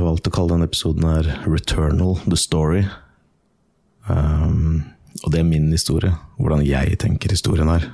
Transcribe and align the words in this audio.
Jeg 0.00 0.06
valgte 0.06 0.30
å 0.30 0.32
kalle 0.32 0.54
denne 0.54 0.64
episoden 0.64 1.04
her 1.04 1.26
Returnal 1.44 2.14
the 2.24 2.36
Story. 2.40 2.86
Um, 4.08 4.94
og 5.20 5.34
det 5.34 5.42
er 5.42 5.44
min 5.44 5.66
historie, 5.68 6.14
hvordan 6.38 6.62
jeg 6.64 6.96
tenker 7.02 7.34
historien 7.34 7.68
her. 7.68 7.84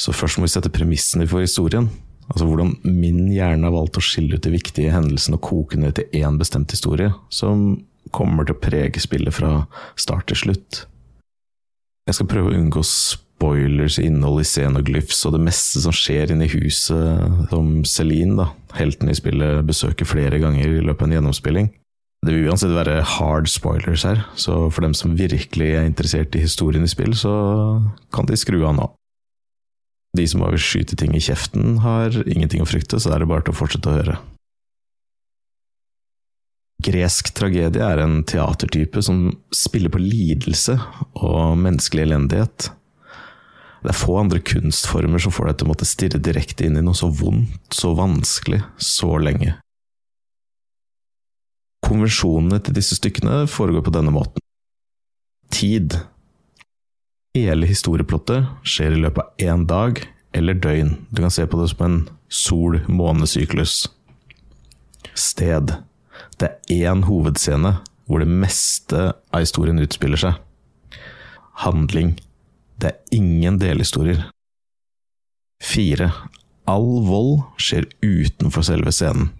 Så 0.00 0.14
først 0.16 0.40
må 0.40 0.46
vi 0.46 0.54
sette 0.54 0.72
premissene 0.72 1.26
for 1.28 1.44
historien. 1.44 1.90
Altså 2.30 2.48
hvordan 2.48 2.78
min 2.86 3.26
hjerne 3.28 3.68
har 3.68 3.76
valgt 3.76 4.00
å 4.00 4.04
skille 4.06 4.40
ut 4.40 4.46
de 4.46 4.54
viktige 4.54 4.94
hendelsene 4.94 5.36
og 5.36 5.44
koke 5.50 5.76
ned 5.76 5.98
til 5.98 6.24
én 6.24 6.40
bestemt 6.40 6.72
historie, 6.72 7.12
som 7.28 7.82
kommer 8.08 8.48
til 8.48 8.56
å 8.56 8.62
prege 8.64 9.04
spillet 9.04 9.36
fra 9.36 9.66
start 10.00 10.30
til 10.32 10.46
slutt. 10.46 10.86
Jeg 12.08 12.16
skal 12.16 12.32
prøve 12.32 12.54
å 12.54 12.56
unngå 12.56 12.80
spoilers, 13.42 13.98
innhold 13.98 14.42
i 14.42 14.46
scenoglyphs 14.46 15.24
og 15.26 15.34
det 15.34 15.42
meste 15.48 15.82
som 15.82 15.94
skjer 15.94 16.30
inne 16.30 16.46
i 16.46 16.52
huset 16.52 17.50
som 17.50 17.82
Celine, 17.88 18.36
da, 18.38 18.48
helten 18.78 19.10
i 19.10 19.18
spillet, 19.18 19.64
besøker 19.66 20.06
flere 20.06 20.38
ganger 20.42 20.68
i 20.68 20.82
løpet 20.84 21.02
av 21.02 21.08
en 21.08 21.16
gjennomspilling. 21.18 21.70
Det 22.22 22.30
vil 22.30 22.46
uansett 22.46 22.70
være 22.70 23.00
hard 23.16 23.48
spoilers 23.50 24.04
her, 24.06 24.22
så 24.38 24.68
for 24.70 24.86
dem 24.86 24.94
som 24.94 25.16
virkelig 25.18 25.72
er 25.74 25.88
interessert 25.88 26.36
i 26.38 26.44
historien 26.44 26.86
i 26.86 26.90
spill, 26.90 27.16
så 27.18 27.32
kan 28.14 28.28
de 28.30 28.38
skru 28.38 28.60
av 28.62 28.76
nå. 28.78 28.86
De 30.14 30.26
som 30.28 30.44
bare 30.44 30.54
vil 30.54 30.62
skyte 30.62 30.94
ting 31.00 31.16
i 31.16 31.22
kjeften, 31.24 31.80
har 31.82 32.14
ingenting 32.22 32.62
å 32.62 32.68
frykte, 32.68 33.00
så 33.02 33.10
er 33.10 33.24
det 33.24 33.30
bare 33.32 33.42
til 33.42 33.56
å 33.56 33.58
fortsette 33.58 33.90
å 33.90 33.96
høre. 33.96 34.20
Gresk 36.82 37.32
tragedie 37.34 37.82
er 37.82 38.02
en 38.02 38.20
teatertype 38.26 39.02
som 39.02 39.24
spiller 39.54 39.90
på 39.90 40.02
lidelse 40.02 40.76
og 41.18 41.58
menneskelig 41.58 42.06
elendighet. 42.06 42.70
Det 43.82 43.90
er 43.90 43.98
få 43.98 44.14
andre 44.20 44.38
kunstformer 44.38 45.22
som 45.22 45.34
får 45.34 45.50
deg 45.50 45.58
til 45.58 45.66
å 45.66 45.72
måtte 45.72 45.88
stirre 45.88 46.20
direkte 46.22 46.66
inn 46.68 46.78
i 46.78 46.84
noe 46.84 46.94
så 46.94 47.08
vondt, 47.10 47.74
så 47.74 47.92
vanskelig, 47.98 48.62
så 48.78 49.16
lenge. 49.18 49.56
Konvensjonene 51.82 52.60
til 52.62 52.76
disse 52.78 52.96
stykkene 53.00 53.42
foregår 53.50 53.82
på 53.82 53.94
denne 53.94 54.14
måten. 54.14 54.38
Tid. 55.52 55.98
Hele 57.34 57.66
historieplottet 57.66 58.46
skjer 58.62 58.94
i 58.94 59.02
løpet 59.02 59.24
av 59.24 59.46
én 59.50 59.66
dag 59.66 59.98
eller 60.32 60.62
døgn. 60.62 60.94
Du 61.10 61.24
kan 61.24 61.34
se 61.34 61.46
på 61.46 61.58
det 61.60 61.72
som 61.72 61.84
en 61.86 61.98
sol-månesyklus. 62.32 63.88
Sted. 65.18 65.74
Det 66.38 66.48
er 66.48 66.86
én 66.86 67.02
hovedscene 67.08 67.80
hvor 68.06 68.22
det 68.22 68.30
meste 68.30 69.10
av 69.32 69.42
historien 69.42 69.82
utspiller 69.82 70.20
seg. 70.20 70.38
Handling. 71.66 72.14
Det 72.82 72.90
er 72.90 73.14
ingen 73.14 73.60
delhistorier. 73.62 74.24
Fire. 75.62 76.08
All 76.66 77.04
vold 77.06 77.44
skjer 77.62 77.86
utenfor 78.02 78.66
selve 78.66 78.90
scenen. 78.90 79.30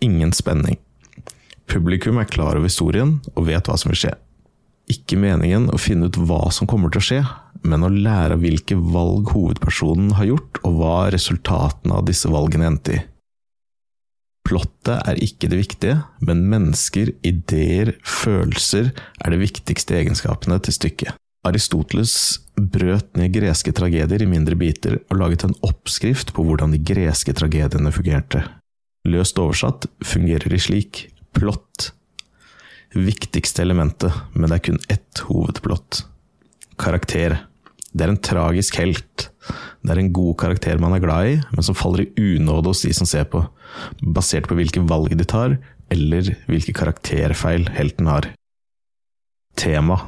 Ingen 0.00 0.32
spenning. 0.32 0.78
Publikum 1.68 2.16
er 2.22 2.30
klar 2.32 2.56
over 2.56 2.70
historien 2.70 3.18
og 3.34 3.50
vet 3.50 3.68
hva 3.68 3.76
som 3.76 3.92
vil 3.92 4.00
skje. 4.06 4.14
Ikke 4.92 5.20
meningen 5.20 5.68
å 5.72 5.78
finne 5.80 6.08
ut 6.08 6.18
hva 6.24 6.46
som 6.56 6.68
kommer 6.68 6.90
til 6.92 7.02
å 7.02 7.06
skje, 7.06 7.20
men 7.68 7.84
å 7.84 7.92
lære 7.92 8.40
hvilke 8.40 8.80
valg 8.80 9.30
hovedpersonen 9.36 10.14
har 10.16 10.32
gjort, 10.32 10.58
og 10.64 10.80
hva 10.80 10.96
resultatene 11.12 12.00
av 12.00 12.08
disse 12.08 12.32
valgene 12.32 12.72
endte 12.72 12.96
i. 12.96 13.02
Plottet 14.48 15.04
er 15.06 15.20
ikke 15.22 15.52
det 15.52 15.60
viktige, 15.60 16.00
men 16.24 16.46
mennesker, 16.50 17.12
ideer, 17.22 17.94
følelser 18.02 18.90
er 19.22 19.32
de 19.36 19.44
viktigste 19.44 20.00
egenskapene 20.00 20.58
til 20.64 20.80
stykket. 20.80 21.21
Aristoteles 21.42 22.14
brøt 22.54 23.16
ned 23.18 23.32
greske 23.34 23.72
tragedier 23.74 24.22
i 24.22 24.28
mindre 24.30 24.54
biter 24.58 25.00
og 25.08 25.16
laget 25.18 25.42
en 25.46 25.56
oppskrift 25.66 26.30
på 26.36 26.44
hvordan 26.46 26.74
de 26.74 26.78
greske 26.86 27.34
tragediene 27.34 27.90
fungerte. 27.94 28.44
Løst 29.10 29.40
oversatt 29.42 29.88
fungerer 30.06 30.52
de 30.52 30.60
slik 30.62 31.08
plott. 31.34 31.90
Viktigste 32.94 33.64
elementet, 33.64 34.14
men 34.36 34.52
det 34.52 34.58
er 34.60 34.64
kun 34.68 34.78
ett 34.92 35.24
hovedplott. 35.26 36.04
Karakter. 36.78 37.40
Det 37.92 38.06
er 38.06 38.14
en 38.14 38.22
tragisk 38.22 38.78
helt. 38.78 39.28
Det 39.82 39.90
er 39.90 39.98
en 39.98 40.12
god 40.14 40.36
karakter 40.44 40.78
man 40.80 40.94
er 40.94 41.02
glad 41.02 41.32
i, 41.32 41.36
men 41.50 41.66
som 41.66 41.76
faller 41.76 42.06
i 42.06 42.36
unåde 42.36 42.70
hos 42.70 42.84
de 42.86 42.94
som 42.94 43.08
ser 43.08 43.26
på, 43.32 43.42
basert 44.14 44.46
på 44.46 44.56
hvilke 44.60 44.84
valg 44.86 45.16
de 45.18 45.26
tar, 45.26 45.58
eller 45.92 46.36
hvilke 46.46 46.76
karakterfeil 46.76 47.66
helten 47.74 48.08
har. 48.08 48.30
Tema. 49.58 49.98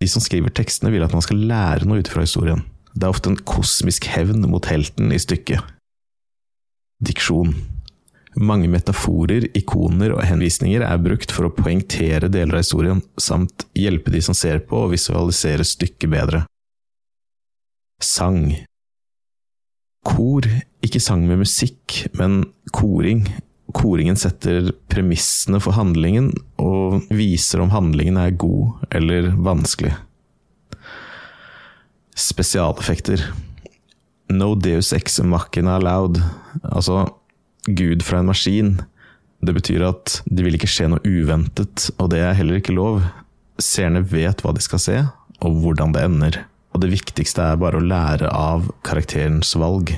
De 0.00 0.08
som 0.08 0.22
skriver 0.24 0.52
tekstene, 0.56 0.92
vil 0.94 1.04
at 1.04 1.12
man 1.12 1.24
skal 1.24 1.42
lære 1.50 1.88
noe 1.88 2.00
ut 2.00 2.08
fra 2.08 2.24
historien. 2.24 2.62
Det 2.94 3.04
er 3.04 3.12
ofte 3.12 3.30
en 3.30 3.42
kosmisk 3.46 4.08
hevn 4.10 4.46
mot 4.50 4.66
helten 4.70 5.12
i 5.12 5.20
stykket. 5.20 5.60
Diksjon. 7.04 7.52
Mange 8.40 8.68
metaforer, 8.70 9.48
ikoner 9.58 10.14
og 10.14 10.22
henvisninger 10.24 10.84
er 10.86 11.02
brukt 11.02 11.32
for 11.34 11.48
å 11.48 11.52
poengtere 11.54 12.30
deler 12.30 12.56
av 12.58 12.64
historien, 12.64 13.02
samt 13.20 13.66
hjelpe 13.76 14.12
de 14.14 14.22
som 14.24 14.36
ser 14.38 14.62
på 14.64 14.84
å 14.84 14.90
visualisere 14.92 15.66
stykket 15.66 16.12
bedre. 16.12 16.44
Sang 18.00 18.54
Kor, 20.06 20.46
ikke 20.80 21.02
sang 21.02 21.26
med 21.28 21.42
musikk, 21.42 22.06
men 22.16 22.40
koring. 22.72 23.26
Koringen 23.76 24.18
setter 24.18 24.72
premissene 24.92 25.60
for 25.62 25.76
handlingen, 25.76 26.32
og 26.60 27.06
viser 27.14 27.62
om 27.62 27.72
handlingen 27.74 28.18
er 28.20 28.36
god 28.40 28.86
eller 28.94 29.30
vanskelig. 29.36 29.94
Spesialeffekter 32.20 33.22
No 34.30 34.52
deus 34.54 34.92
ex 34.94 35.18
machina 35.26 35.74
allowed, 35.78 36.20
altså 36.62 37.08
Gud 37.66 38.04
fra 38.06 38.20
en 38.20 38.30
maskin. 38.30 38.76
Det 39.42 39.54
betyr 39.56 39.82
at 39.88 40.20
det 40.30 40.44
vil 40.46 40.54
ikke 40.58 40.70
skje 40.70 40.90
noe 40.92 41.02
uventet, 41.02 41.88
og 41.98 42.12
det 42.12 42.20
er 42.22 42.36
heller 42.38 42.60
ikke 42.60 42.76
lov. 42.76 43.00
Seerne 43.60 44.04
vet 44.06 44.44
hva 44.44 44.54
de 44.54 44.62
skal 44.62 44.82
se, 44.82 44.98
og 45.40 45.58
hvordan 45.64 45.96
det 45.96 46.04
ender. 46.06 46.38
Og 46.70 46.84
det 46.84 46.92
viktigste 46.92 47.42
er 47.42 47.58
bare 47.60 47.80
å 47.80 47.84
lære 47.84 48.30
av 48.30 48.70
karakterens 48.86 49.56
valg. 49.58 49.96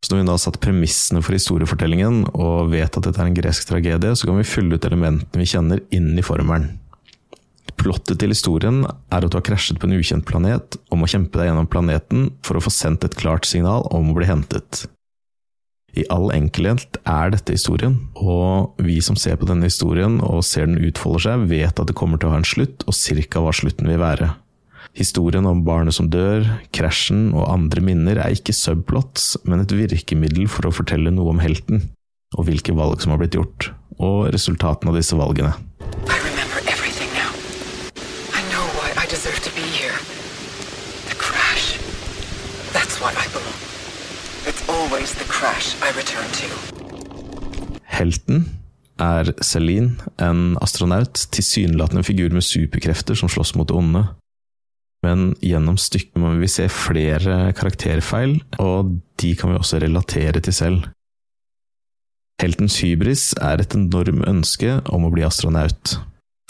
Så 0.00 0.14
når 0.14 0.22
vi 0.22 0.26
da 0.28 0.34
har 0.34 0.40
satt 0.40 0.60
premissene 0.64 1.20
for 1.24 1.36
historiefortellingen, 1.36 2.22
og 2.32 2.70
vet 2.72 2.88
at 2.88 3.04
dette 3.04 3.20
er 3.20 3.28
en 3.28 3.36
gresk 3.36 3.66
tragedie, 3.68 4.14
så 4.16 4.28
kan 4.28 4.38
vi 4.40 4.48
fylle 4.48 4.78
ut 4.78 4.86
elementene 4.88 5.42
vi 5.42 5.48
kjenner, 5.50 5.82
inn 5.92 6.14
i 6.16 6.24
formelen. 6.24 6.70
Plottet 7.80 8.18
til 8.20 8.32
historien 8.32 8.82
er 8.84 9.24
at 9.24 9.28
du 9.28 9.36
har 9.38 9.44
krasjet 9.44 9.78
på 9.80 9.88
en 9.88 9.96
ukjent 9.96 10.26
planet 10.28 10.76
og 10.90 11.00
må 11.00 11.08
kjempe 11.08 11.38
deg 11.40 11.48
gjennom 11.48 11.68
planeten 11.70 12.26
for 12.44 12.58
å 12.58 12.64
få 12.64 12.72
sendt 12.74 13.06
et 13.06 13.16
klart 13.16 13.48
signal 13.48 13.86
om 13.94 14.10
å 14.10 14.16
bli 14.16 14.28
hentet. 14.28 14.84
I 15.96 16.04
all 16.12 16.28
enkelhet 16.34 17.00
er 17.08 17.32
dette 17.34 17.56
historien, 17.56 17.96
og 18.14 18.78
vi 18.84 19.00
som 19.02 19.16
ser 19.18 19.40
på 19.40 19.48
denne 19.48 19.66
historien 19.66 20.20
og 20.22 20.44
ser 20.46 20.68
den 20.68 20.78
utfolde 20.86 21.24
seg, 21.24 21.48
vet 21.50 21.80
at 21.82 21.88
det 21.88 21.96
kommer 21.98 22.20
til 22.20 22.30
å 22.30 22.36
ha 22.36 22.40
en 22.40 22.46
slutt, 22.46 22.84
og 22.86 22.96
cirka 22.96 23.42
hva 23.42 23.54
slutten 23.56 23.90
vil 23.90 23.98
være. 24.00 24.30
Historien 24.90 25.46
om 25.46 25.62
barnet 25.62 25.94
som 25.94 26.08
dør, 26.10 26.42
krasjen 26.74 27.30
og 27.30 27.46
andre 27.46 27.82
minner 27.84 28.18
er 28.18 28.34
ikke 28.34 28.54
subplots, 28.56 29.36
men 29.46 29.62
et 29.62 29.74
virkemiddel 29.74 30.48
for 30.50 30.66
å 30.66 30.74
fortelle 30.74 31.12
noe 31.14 31.30
om 31.30 31.42
helten, 31.42 31.84
og 32.34 32.48
hvilke 32.48 32.74
valg 32.74 32.98
som 33.02 33.14
har 33.14 33.20
blitt 33.22 33.38
gjort, 33.38 33.70
og 34.02 34.32
resultatene 34.34 34.90
av 34.90 34.98
disse 34.98 35.18
valgene. 35.18 35.54
Helten 48.00 48.46
er 49.00 49.30
Celine, 49.44 50.10
en 50.18 50.56
astronaut, 50.60 51.26
tilsynelatende 51.30 52.02
figur 52.04 52.34
med 52.34 52.44
superkrefter 52.44 53.14
som 53.14 53.30
slåss 53.30 53.54
mot 53.54 53.68
det 53.70 53.76
onde. 53.76 54.08
Men 55.06 55.30
gjennom 55.40 55.78
stykket 55.80 56.20
må 56.20 56.34
vi 56.40 56.48
se 56.50 56.66
flere 56.72 57.54
karakterfeil, 57.56 58.36
og 58.60 58.96
de 59.20 59.34
kan 59.38 59.52
vi 59.52 59.60
også 59.60 59.80
relatere 59.80 60.42
til 60.44 60.56
selv. 60.56 60.90
Heltens 62.40 62.78
hybris 62.80 63.30
er 63.40 63.60
et 63.60 63.76
enormt 63.76 64.24
ønske 64.28 64.78
om 64.92 65.04
å 65.04 65.12
bli 65.12 65.24
astronaut. 65.26 65.98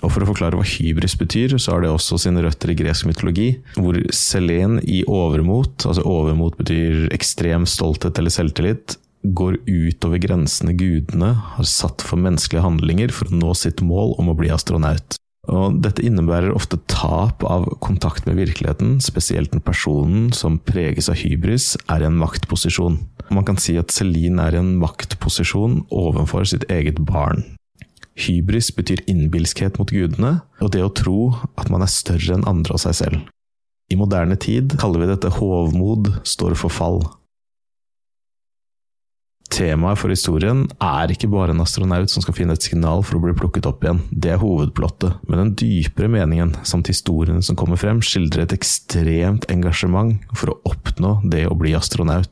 Og 0.00 0.12
for 0.14 0.24
å 0.24 0.28
forklare 0.30 0.56
hva 0.56 0.64
hybris 0.64 1.16
betyr, 1.20 1.56
så 1.60 1.74
har 1.74 1.84
det 1.84 1.90
også 1.92 2.18
sine 2.22 2.42
røtter 2.44 2.72
i 2.72 2.76
gresk 2.78 3.08
mytologi, 3.08 3.50
hvor 3.76 3.98
Selen 4.14 4.78
i 4.88 5.02
overmot, 5.04 5.84
altså 5.84 6.04
overmot 6.08 6.56
betyr 6.60 7.10
ekstrem 7.14 7.66
stolthet 7.68 8.18
eller 8.18 8.32
selvtillit, 8.32 8.96
går 9.36 9.58
utover 9.68 10.22
grensene 10.22 10.72
gudene 10.78 11.34
har 11.56 11.66
satt 11.68 12.00
for 12.06 12.22
menneskelige 12.22 12.64
handlinger 12.64 13.12
for 13.12 13.28
å 13.28 13.40
nå 13.42 13.52
sitt 13.58 13.82
mål 13.84 14.14
om 14.22 14.32
å 14.32 14.36
bli 14.38 14.48
astronaut. 14.54 15.18
Og 15.50 15.80
dette 15.82 16.04
innebærer 16.06 16.54
ofte 16.54 16.78
tap 16.90 17.42
av 17.42 17.66
kontakt 17.82 18.26
med 18.28 18.38
virkeligheten, 18.38 18.98
spesielt 19.02 19.54
når 19.54 19.64
personen 19.66 20.28
som 20.36 20.60
preges 20.62 21.10
av 21.10 21.18
hybris, 21.18 21.72
er 21.90 22.04
i 22.04 22.06
en 22.06 22.18
maktposisjon. 22.20 23.00
Man 23.34 23.46
kan 23.46 23.58
si 23.58 23.76
at 23.80 23.90
Celine 23.94 24.46
er 24.46 24.54
i 24.54 24.60
en 24.60 24.76
maktposisjon 24.82 25.82
overfor 25.90 26.46
sitt 26.46 26.68
eget 26.70 27.02
barn. 27.08 27.42
Hybris 28.20 28.70
betyr 28.76 29.02
innbilskhet 29.10 29.78
mot 29.80 29.90
gudene, 29.90 30.40
og 30.60 30.72
det 30.74 30.84
å 30.84 30.92
tro 30.94 31.32
at 31.58 31.70
man 31.72 31.82
er 31.82 31.90
større 31.90 32.36
enn 32.36 32.46
andre 32.48 32.76
og 32.76 32.82
seg 32.84 32.98
selv. 33.02 33.28
I 33.90 33.98
moderne 33.98 34.36
tid 34.38 34.76
kaller 34.78 35.02
vi 35.02 35.10
dette 35.10 35.32
hovmod 35.40 36.12
står 36.28 36.54
for 36.58 36.70
fall. 36.70 37.00
Temaet 39.50 39.98
for 39.98 40.12
historien 40.12 40.64
er 40.78 41.10
ikke 41.10 41.28
bare 41.30 41.50
en 41.54 41.62
astronaut 41.64 42.12
som 42.12 42.22
skal 42.22 42.36
finne 42.36 42.54
et 42.54 42.64
signal 42.64 43.02
for 43.06 43.18
å 43.18 43.22
bli 43.24 43.34
plukket 43.36 43.66
opp 43.66 43.82
igjen, 43.84 44.02
det 44.10 44.34
er 44.34 44.42
hovedplottet, 44.42 45.18
men 45.26 45.42
den 45.42 45.54
dypere 45.58 46.10
meningen 46.12 46.54
samt 46.62 46.90
historiene 46.92 47.42
som 47.42 47.58
kommer 47.58 47.80
frem, 47.80 48.02
skildrer 48.04 48.46
et 48.46 48.54
ekstremt 48.54 49.48
engasjement 49.50 50.22
for 50.38 50.54
å 50.54 50.60
oppnå 50.70 51.18
det 51.32 51.48
å 51.50 51.58
bli 51.58 51.74
astronaut 51.78 52.30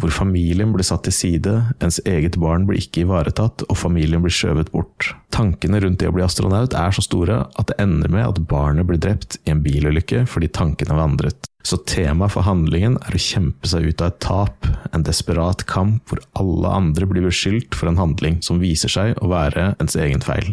hvor 0.00 0.10
familien 0.10 0.72
blir 0.74 0.86
satt 0.86 1.04
til 1.06 1.14
side, 1.14 1.52
ens 1.84 2.00
eget 2.08 2.38
barn 2.42 2.66
blir 2.66 2.80
ikke 2.82 3.04
ivaretatt, 3.04 3.62
og 3.68 3.78
familien 3.78 4.24
blir 4.24 4.34
skjøvet 4.34 4.72
bort. 4.74 5.12
Tankene 5.34 5.78
rundt 5.84 6.00
det 6.02 6.10
å 6.10 6.14
bli 6.16 6.24
astronaut 6.26 6.74
er 6.74 6.94
så 6.94 7.04
store 7.04 7.44
at 7.54 7.70
det 7.70 7.78
ender 7.82 8.10
med 8.10 8.26
at 8.26 8.42
barnet 8.50 8.88
blir 8.88 8.98
drept 9.02 9.38
i 9.44 9.54
en 9.54 9.62
bilulykke 9.64 10.24
fordi 10.30 10.50
tankene 10.54 10.98
vandret. 10.98 11.46
Så 11.64 11.78
temaet 11.88 12.34
for 12.34 12.44
handlingen 12.44 12.98
er 13.06 13.14
å 13.16 13.22
kjempe 13.22 13.70
seg 13.70 13.86
ut 13.88 14.02
av 14.02 14.10
et 14.10 14.20
tap, 14.20 14.68
en 14.92 15.06
desperat 15.06 15.64
kamp 15.70 16.10
hvor 16.10 16.20
alle 16.36 16.74
andre 16.82 17.08
blir 17.08 17.24
beskyldt 17.24 17.78
for 17.78 17.88
en 17.88 18.00
handling 18.00 18.42
som 18.44 18.60
viser 18.60 18.92
seg 18.92 19.16
å 19.22 19.30
være 19.32 19.72
ens 19.78 19.96
egen 19.96 20.24
feil. 20.24 20.52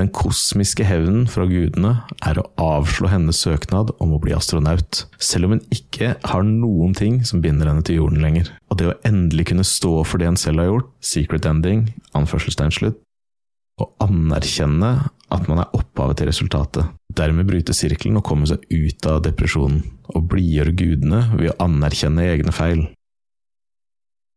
Den 0.00 0.08
kosmiske 0.16 0.86
hevnen 0.88 1.26
fra 1.28 1.44
gudene 1.44 1.90
er 2.24 2.38
å 2.40 2.46
avslå 2.56 3.10
hennes 3.12 3.36
søknad 3.44 3.90
om 4.00 4.14
å 4.16 4.20
bli 4.22 4.32
astronaut, 4.32 5.02
selv 5.20 5.46
om 5.46 5.58
hun 5.58 5.62
ikke 5.76 6.14
har 6.24 6.46
noen 6.46 6.94
ting 6.96 7.18
som 7.28 7.42
binder 7.44 7.68
henne 7.68 7.84
til 7.84 7.98
jorden 7.98 8.22
lenger. 8.24 8.48
Og 8.72 8.80
det 8.80 8.88
å 8.88 8.96
endelig 9.04 9.50
kunne 9.50 9.66
stå 9.68 9.98
for 10.08 10.22
det 10.22 10.30
en 10.30 10.40
selv 10.40 10.62
har 10.62 10.70
gjort, 10.70 10.88
secret 11.04 11.48
ending, 11.50 11.90
anførselstegn 12.16 12.72
slutt, 12.72 13.02
og 13.80 13.92
anerkjenne 14.06 14.94
at 15.36 15.52
man 15.52 15.60
er 15.66 15.76
opphavet 15.76 16.22
til 16.22 16.30
resultatet. 16.30 16.96
Dermed 17.20 17.48
bryte 17.50 17.76
sirkelen 17.76 18.16
og 18.22 18.24
komme 18.24 18.48
seg 18.48 18.64
ut 18.72 19.10
av 19.10 19.20
depresjonen, 19.28 19.84
og 20.16 20.30
blidgjøre 20.32 20.72
gudene 20.80 21.26
ved 21.34 21.52
å 21.52 21.58
anerkjenne 21.66 22.24
egne 22.32 22.56
feil. 22.56 22.86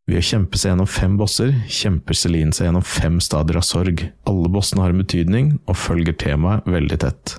Ved 0.09 0.19
å 0.19 0.25
kjempe 0.27 0.59
seg 0.59 0.73
gjennom 0.73 0.89
fem 0.91 1.13
bosser, 1.15 1.53
kjemper 1.71 2.17
Celine 2.19 2.51
seg 2.51 2.67
gjennom 2.67 2.83
fem 2.83 3.21
stadier 3.23 3.61
av 3.61 3.63
sorg. 3.63 4.03
Alle 4.27 4.49
bossene 4.51 4.83
har 4.83 4.91
en 4.91 4.99
betydning, 4.99 5.53
og 5.63 5.79
følger 5.79 6.17
temaet 6.19 6.67
veldig 6.67 6.97
tett. 7.05 7.37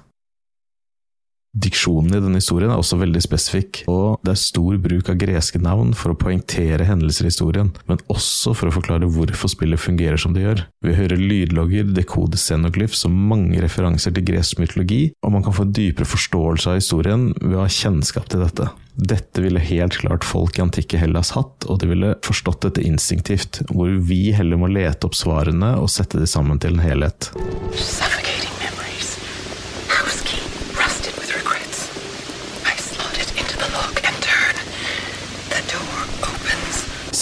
Diksjonen 1.55 2.17
i 2.17 2.19
denne 2.19 2.41
historien 2.41 2.73
er 2.75 2.81
også 2.81 2.97
veldig 2.99 3.21
spesifikk, 3.23 3.85
og 3.91 4.19
det 4.27 4.33
er 4.33 4.41
stor 4.41 4.79
bruk 4.83 5.11
av 5.13 5.19
greske 5.21 5.61
navn 5.63 5.93
for 5.95 6.11
å 6.11 6.19
poengtere 6.19 6.87
hendelser 6.89 7.29
i 7.29 7.31
historien, 7.31 7.71
men 7.87 8.03
også 8.11 8.57
for 8.59 8.71
å 8.71 8.75
forklare 8.75 9.07
hvorfor 9.15 9.53
spillet 9.53 9.79
fungerer 9.79 10.19
som 10.19 10.35
det 10.35 10.43
gjør. 10.43 10.65
Vi 10.83 10.97
hører 10.99 11.23
lydlogger, 11.23 11.93
dekode 11.95 12.41
scenoglyphs 12.43 13.07
og 13.07 13.15
mange 13.15 13.63
referanser 13.63 14.17
til 14.17 14.27
gresk 14.33 14.59
mytologi, 14.59 15.03
og 15.23 15.37
man 15.37 15.47
kan 15.47 15.55
få 15.55 15.69
en 15.69 15.77
dypere 15.79 16.11
forståelse 16.11 16.73
av 16.73 16.81
historien 16.81 17.29
ved 17.39 17.55
å 17.61 17.63
ha 17.63 17.71
kjennskap 17.71 18.27
til 18.33 18.43
dette. 18.43 18.73
Dette 18.95 19.43
ville 19.43 19.63
helt 19.63 19.99
klart 20.03 20.27
folk 20.27 20.59
i 20.59 20.65
antikke 20.67 20.99
Hellas 20.99 21.33
hatt, 21.39 21.69
og 21.71 21.79
de 21.83 21.91
ville 21.91 22.17
forstått 22.27 22.67
dette 22.67 22.83
instinktivt, 22.83 23.63
hvor 23.71 23.95
vi 24.11 24.25
heller 24.35 24.59
må 24.59 24.71
lete 24.75 25.07
opp 25.07 25.15
svarene 25.19 25.77
og 25.79 25.91
sette 25.91 26.19
de 26.19 26.31
sammen 26.31 26.59
til 26.63 26.75
en 26.75 26.87
helhet. 26.89 27.31
Suffocating 27.79 28.44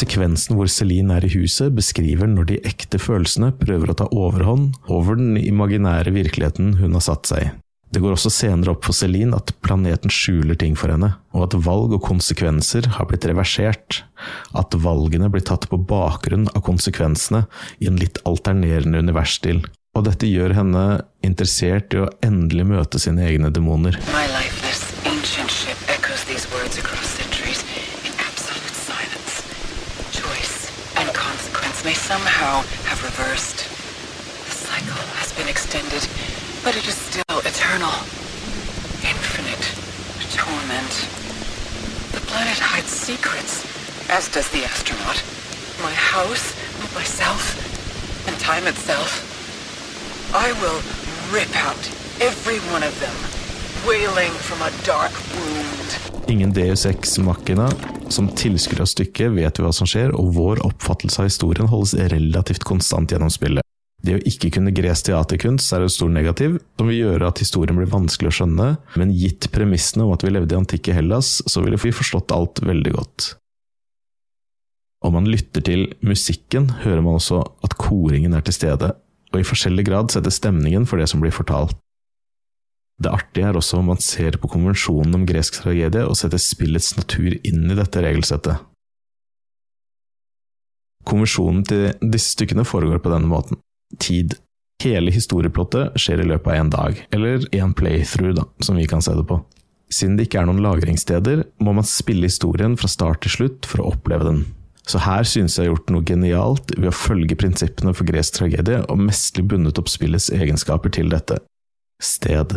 Sekvensen 0.02 0.56
hvor 0.58 0.70
Celine 0.70 1.14
er 1.14 1.26
i 1.28 1.34
huset, 1.36 1.70
beskriver 1.76 2.26
når 2.26 2.48
de 2.48 2.62
ekte 2.66 2.98
følelsene 2.98 3.52
prøver 3.60 3.92
å 3.92 3.98
ta 4.00 4.08
overhånd 4.10 4.72
over 4.90 5.18
den 5.18 5.36
imaginære 5.38 6.14
virkeligheten 6.16 6.78
hun 6.80 6.96
har 6.98 7.04
satt 7.06 7.30
seg 7.30 7.44
i. 7.46 7.50
Det 7.92 8.00
går 8.00 8.14
også 8.16 8.32
senere 8.32 8.72
opp 8.72 8.86
for 8.88 8.96
Celine 8.96 9.36
at 9.36 9.52
planeten 9.62 10.10
skjuler 10.10 10.56
ting 10.58 10.74
for 10.80 10.90
henne, 10.90 11.12
og 11.36 11.44
at 11.44 11.56
valg 11.66 11.92
og 11.92 12.00
konsekvenser 12.06 12.88
har 12.96 13.06
blitt 13.10 13.26
reversert. 13.28 14.00
At 14.56 14.74
valgene 14.80 15.28
blir 15.30 15.44
tatt 15.44 15.68
på 15.68 15.76
bakgrunn 15.76 16.48
av 16.54 16.64
konsekvensene 16.64 17.44
i 17.84 17.90
en 17.92 18.00
litt 18.00 18.18
alternerende 18.26 19.04
universstil. 19.04 19.60
Og 19.92 20.08
dette 20.08 20.30
gjør 20.30 20.56
henne 20.56 20.86
interessert 21.22 21.92
i 21.92 22.00
å 22.00 22.10
endelig 22.24 22.66
møte 22.72 23.02
sine 23.02 23.28
egne 23.28 23.52
demoner. 23.52 24.00
My 24.08 24.24
lifeless, 24.32 24.88
ancient 25.04 25.52
ship 25.52 25.81
may 31.84 31.94
somehow 31.94 32.62
have 32.86 33.02
reversed. 33.02 33.66
The 34.46 34.54
cycle 34.54 35.02
has 35.18 35.32
been 35.32 35.48
extended, 35.48 36.06
but 36.62 36.76
it 36.76 36.86
is 36.86 36.94
still 36.94 37.38
eternal. 37.40 37.92
Infinite 39.02 39.82
torment. 40.32 40.94
The 42.12 42.24
planet 42.26 42.58
hides 42.58 42.88
secrets, 42.88 43.66
as 44.08 44.28
does 44.32 44.48
the 44.50 44.64
astronaut. 44.64 45.22
My 45.82 45.92
house, 45.92 46.56
myself, 46.94 47.52
and 48.26 48.38
time 48.40 48.66
itself. 48.66 49.28
I 50.34 50.52
will 50.62 50.80
rip 51.34 51.54
out 51.56 51.82
every 52.20 52.58
one 52.72 52.82
of 52.82 52.98
them, 53.00 53.14
wailing 53.86 54.32
from 54.32 54.62
a 54.62 54.70
dark 54.84 55.12
wound. 55.34 56.30
Ingen 56.30 56.52
Deus 56.52 56.86
Ex 56.86 57.18
Machina. 57.18 57.68
Som 58.12 58.28
tilskuer 58.36 58.82
av 58.84 58.90
stykket 58.90 59.32
vet 59.32 59.56
vi 59.56 59.64
hva 59.64 59.70
som 59.72 59.88
skjer, 59.88 60.10
og 60.12 60.34
vår 60.36 60.60
oppfattelse 60.66 61.22
av 61.22 61.30
historien 61.30 61.70
holdes 61.70 61.94
relativt 62.12 62.66
konstant 62.68 63.12
gjennom 63.12 63.30
spillet. 63.32 63.64
Det 64.02 64.16
å 64.18 64.24
ikke 64.28 64.50
kunne 64.56 64.74
gresk 64.74 65.06
teaterkunst 65.06 65.72
er 65.72 65.84
en 65.86 65.92
stor 65.92 66.10
negativ, 66.12 66.58
som 66.76 66.90
vil 66.90 66.98
gjøre 66.98 67.30
at 67.30 67.40
historien 67.40 67.78
blir 67.78 67.88
vanskelig 67.88 68.32
å 68.32 68.34
skjønne, 68.40 68.66
men 69.00 69.14
gitt 69.16 69.46
premissene 69.54 70.04
om 70.04 70.12
at 70.12 70.26
vi 70.26 70.32
levde 70.34 70.52
i 70.52 70.58
antikke 70.58 70.96
Hellas, 70.96 71.38
så 71.46 71.62
ville 71.64 71.78
vi 71.80 71.94
forstått 71.94 72.34
alt 72.36 72.60
veldig 72.66 72.92
godt. 72.98 73.28
Om 75.06 75.16
man 75.16 75.30
lytter 75.30 75.64
til 75.64 75.86
musikken, 76.04 76.68
hører 76.82 77.00
man 77.06 77.16
også 77.16 77.40
at 77.64 77.78
koringen 77.80 78.36
er 78.36 78.44
til 78.44 78.58
stede, 78.58 78.92
og 79.32 79.40
i 79.40 79.46
forskjellig 79.46 79.86
grad 79.88 80.12
setter 80.12 80.34
stemningen 80.34 80.84
for 80.90 81.00
det 81.00 81.08
som 81.08 81.22
blir 81.22 81.32
fortalt. 81.32 81.78
Det 83.02 83.10
artige 83.10 83.48
er 83.48 83.58
også 83.58 83.80
om 83.80 83.88
man 83.90 84.02
ser 84.02 84.36
på 84.38 84.50
konvensjonen 84.52 85.16
om 85.18 85.26
gresk 85.26 85.58
tragedie 85.62 86.04
og 86.06 86.14
setter 86.18 86.40
spillets 86.42 86.92
natur 86.98 87.34
inn 87.34 87.64
i 87.66 87.78
dette 87.78 88.04
regelsettet. 88.04 88.62
Konvensjonen 91.08 91.64
til 91.66 91.88
disse 92.12 92.36
stykkene 92.36 92.66
foregår 92.68 93.02
på 93.02 93.10
denne 93.10 93.30
måten. 93.30 93.58
Tid. 93.98 94.36
Hele 94.82 95.12
historieplottet 95.14 95.98
skjer 95.98 96.22
i 96.22 96.28
løpet 96.30 96.52
av 96.52 96.58
én 96.58 96.70
dag, 96.70 97.02
eller 97.14 97.42
én 97.54 97.74
playthrough, 97.78 98.36
da, 98.38 98.46
som 98.62 98.78
vi 98.78 98.86
kan 98.90 99.02
se 99.02 99.14
det 99.18 99.26
på. 99.28 99.40
Siden 99.92 100.16
det 100.16 100.28
ikke 100.28 100.40
er 100.40 100.48
noen 100.48 100.62
lagringssteder, 100.64 101.44
må 101.62 101.74
man 101.76 101.86
spille 101.86 102.30
historien 102.30 102.78
fra 102.80 102.90
start 102.90 103.22
til 103.26 103.34
slutt 103.36 103.68
for 103.68 103.82
å 103.82 103.92
oppleve 103.92 104.26
den. 104.30 104.42
Så 104.88 104.98
her 105.02 105.26
synes 105.28 105.54
jeg 105.54 105.66
har 105.66 105.74
gjort 105.74 105.92
noe 105.94 106.06
genialt 106.06 106.72
ved 106.74 106.90
å 106.90 106.96
følge 106.96 107.38
prinsippene 107.38 107.94
for 107.94 108.08
gresk 108.08 108.40
tragedie 108.40 108.80
og 108.90 109.02
mesterlig 109.04 109.52
bundet 109.52 109.78
opp 109.78 109.90
spillets 109.90 110.30
egenskaper 110.34 110.94
til 110.94 111.12
dette. 111.12 111.38
Sted. 112.02 112.56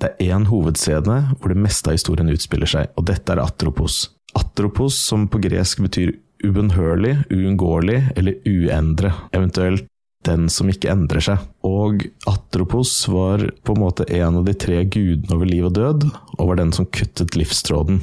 Det 0.00 0.10
er 0.10 0.34
én 0.34 0.46
hovedscene 0.50 1.18
hvor 1.38 1.52
det 1.52 1.62
meste 1.62 1.90
av 1.90 1.98
historien 1.98 2.32
utspiller 2.32 2.70
seg, 2.70 2.90
og 2.98 3.06
dette 3.10 3.34
er 3.34 3.42
Atropos. 3.42 4.08
Atropos, 4.34 4.96
som 4.98 5.28
på 5.30 5.38
gresk 5.44 5.84
betyr 5.84 6.16
ubønnhørlig, 6.44 7.16
uunngåelig 7.32 8.00
eller 8.18 8.40
uendre, 8.48 9.12
eventuelt 9.32 9.86
den 10.24 10.48
som 10.52 10.70
ikke 10.72 10.90
endrer 10.92 11.22
seg. 11.24 11.44
Og 11.66 12.06
Atropos 12.28 12.92
var 13.12 13.44
på 13.64 13.76
en 13.76 13.82
måte 13.84 14.06
en 14.08 14.40
av 14.40 14.48
de 14.48 14.56
tre 14.56 14.82
gudene 14.84 15.36
over 15.36 15.48
liv 15.48 15.68
og 15.68 15.76
død, 15.78 16.08
og 16.38 16.50
var 16.50 16.60
den 16.60 16.72
som 16.74 16.88
kuttet 16.88 17.36
livstråden. 17.38 18.00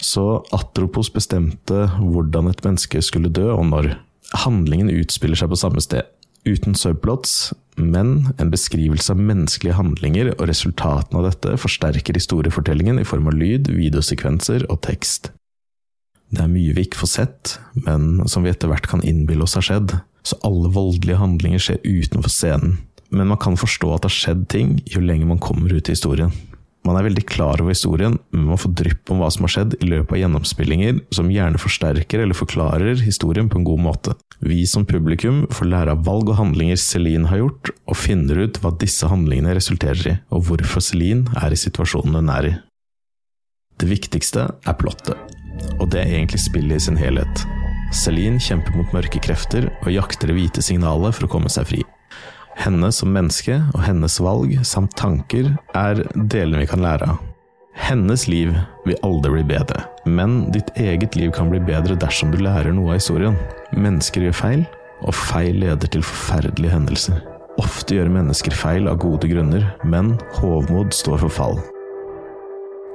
Så 0.00 0.40
Atropos 0.56 1.10
bestemte 1.12 1.88
hvordan 1.98 2.48
et 2.50 2.64
menneske 2.64 3.02
skulle 3.04 3.32
dø, 3.32 3.50
og 3.52 3.66
når. 3.72 3.92
Handlingen 4.44 4.92
utspiller 4.94 5.34
seg 5.34 5.50
på 5.50 5.58
samme 5.58 5.82
sted, 5.82 6.06
uten 6.46 6.76
subplots, 6.78 7.50
men 7.80 8.30
en 8.38 8.52
beskrivelse 8.52 9.14
av 9.14 9.20
menneskelige 9.20 9.76
handlinger, 9.78 10.32
og 10.36 10.48
resultatene 10.50 11.20
av 11.20 11.28
dette 11.30 11.56
forsterker 11.60 12.18
historiefortellingen 12.18 13.00
i 13.00 13.06
form 13.08 13.30
av 13.30 13.38
lyd, 13.38 13.70
videosekvenser 13.74 14.66
og 14.68 14.82
tekst. 14.86 15.32
Det 16.30 16.44
er 16.44 16.52
mye 16.52 16.76
vi 16.76 16.84
ikke 16.86 17.00
får 17.02 17.10
sett, 17.10 17.56
men 17.74 18.22
som 18.30 18.44
vi 18.46 18.52
etter 18.52 18.70
hvert 18.70 18.86
kan 18.90 19.02
innbille 19.02 19.42
oss 19.46 19.56
har 19.58 19.66
skjedd, 19.66 19.96
så 20.22 20.38
alle 20.46 20.70
voldelige 20.70 21.18
handlinger 21.18 21.62
skjer 21.64 21.80
utenfor 21.82 22.30
scenen. 22.30 22.78
Men 23.10 23.32
man 23.32 23.40
kan 23.42 23.58
forstå 23.58 23.88
at 23.94 24.04
det 24.04 24.12
har 24.12 24.18
skjedd 24.20 24.44
ting 24.52 24.76
jo 24.86 25.02
lenger 25.02 25.26
man 25.26 25.42
kommer 25.42 25.72
ut 25.74 25.88
i 25.88 25.96
historien. 25.96 26.30
Man 26.86 26.96
er 26.96 27.04
veldig 27.04 27.22
klar 27.28 27.60
over 27.60 27.74
historien, 27.74 28.14
men 28.32 28.46
man 28.48 28.60
får 28.60 28.72
drypp 28.78 29.10
om 29.12 29.20
hva 29.20 29.28
som 29.32 29.44
har 29.44 29.52
skjedd 29.52 29.74
i 29.82 29.88
løpet 29.90 30.14
av 30.16 30.20
gjennomspillinger, 30.22 31.02
som 31.12 31.28
gjerne 31.32 31.60
forsterker 31.60 32.22
eller 32.24 32.38
forklarer 32.38 33.02
historien 33.04 33.50
på 33.52 33.60
en 33.60 33.66
god 33.68 33.82
måte. 33.84 34.14
Vi 34.40 34.62
som 34.68 34.86
publikum 34.88 35.42
får 35.52 35.68
lære 35.68 35.92
av 35.92 36.06
valg 36.08 36.32
og 36.32 36.38
handlinger 36.40 36.80
Celine 36.80 37.28
har 37.28 37.42
gjort, 37.42 37.74
og 37.84 38.00
finner 38.00 38.40
ut 38.46 38.62
hva 38.62 38.72
disse 38.80 39.10
handlingene 39.12 39.58
resulterer 39.58 40.08
i, 40.08 40.16
og 40.32 40.48
hvorfor 40.48 40.84
Celine 40.84 41.28
er 41.42 41.52
i 41.52 41.60
situasjonen 41.60 42.16
hun 42.22 42.32
er 42.32 42.48
i. 42.48 42.56
Det 43.80 43.88
viktigste 43.88 44.48
er 44.48 44.80
plottet, 44.80 45.16
og 45.76 45.86
det 45.92 46.00
er 46.00 46.16
egentlig 46.16 46.40
spillet 46.40 46.80
i 46.80 46.86
sin 46.88 47.00
helhet. 47.00 47.44
Celine 47.92 48.40
kjemper 48.40 48.76
mot 48.78 48.92
mørke 48.96 49.20
krefter 49.20 49.68
og 49.82 49.92
jakter 49.92 50.30
det 50.30 50.36
hvite 50.38 50.64
signalet 50.64 51.16
for 51.16 51.28
å 51.28 51.34
komme 51.36 51.52
seg 51.52 51.68
fri. 51.68 51.84
Henne 52.60 52.90
som 52.92 53.12
menneske 53.14 53.56
og 53.72 53.80
hennes 53.86 54.18
valg 54.20 54.52
samt 54.68 54.92
tanker 55.00 55.54
er 55.76 56.02
delene 56.14 56.60
vi 56.60 56.68
kan 56.68 56.84
lære 56.84 57.08
av. 57.14 57.22
Hennes 57.80 58.26
liv 58.28 58.52
vil 58.84 58.98
aldri 59.06 59.30
bli 59.38 59.44
bedre, 59.54 59.86
men 60.04 60.50
ditt 60.52 60.68
eget 60.76 61.16
liv 61.16 61.30
kan 61.32 61.48
bli 61.48 61.62
bedre 61.64 61.96
dersom 61.96 62.34
du 62.34 62.40
lærer 62.42 62.74
noe 62.76 62.92
av 62.92 63.00
historien. 63.00 63.38
Mennesker 63.72 64.26
gjør 64.26 64.36
feil, 64.36 64.64
og 65.00 65.16
feil 65.16 65.62
leder 65.62 65.88
til 65.88 66.04
forferdelige 66.04 66.74
hendelser. 66.74 67.22
Ofte 67.62 67.96
gjør 67.96 68.12
mennesker 68.12 68.54
feil 68.56 68.90
av 68.90 69.00
gode 69.00 69.30
grunner, 69.30 69.64
men 69.84 70.18
hovmod 70.36 70.92
står 70.96 71.22
for 71.24 71.36
fall. 71.40 71.60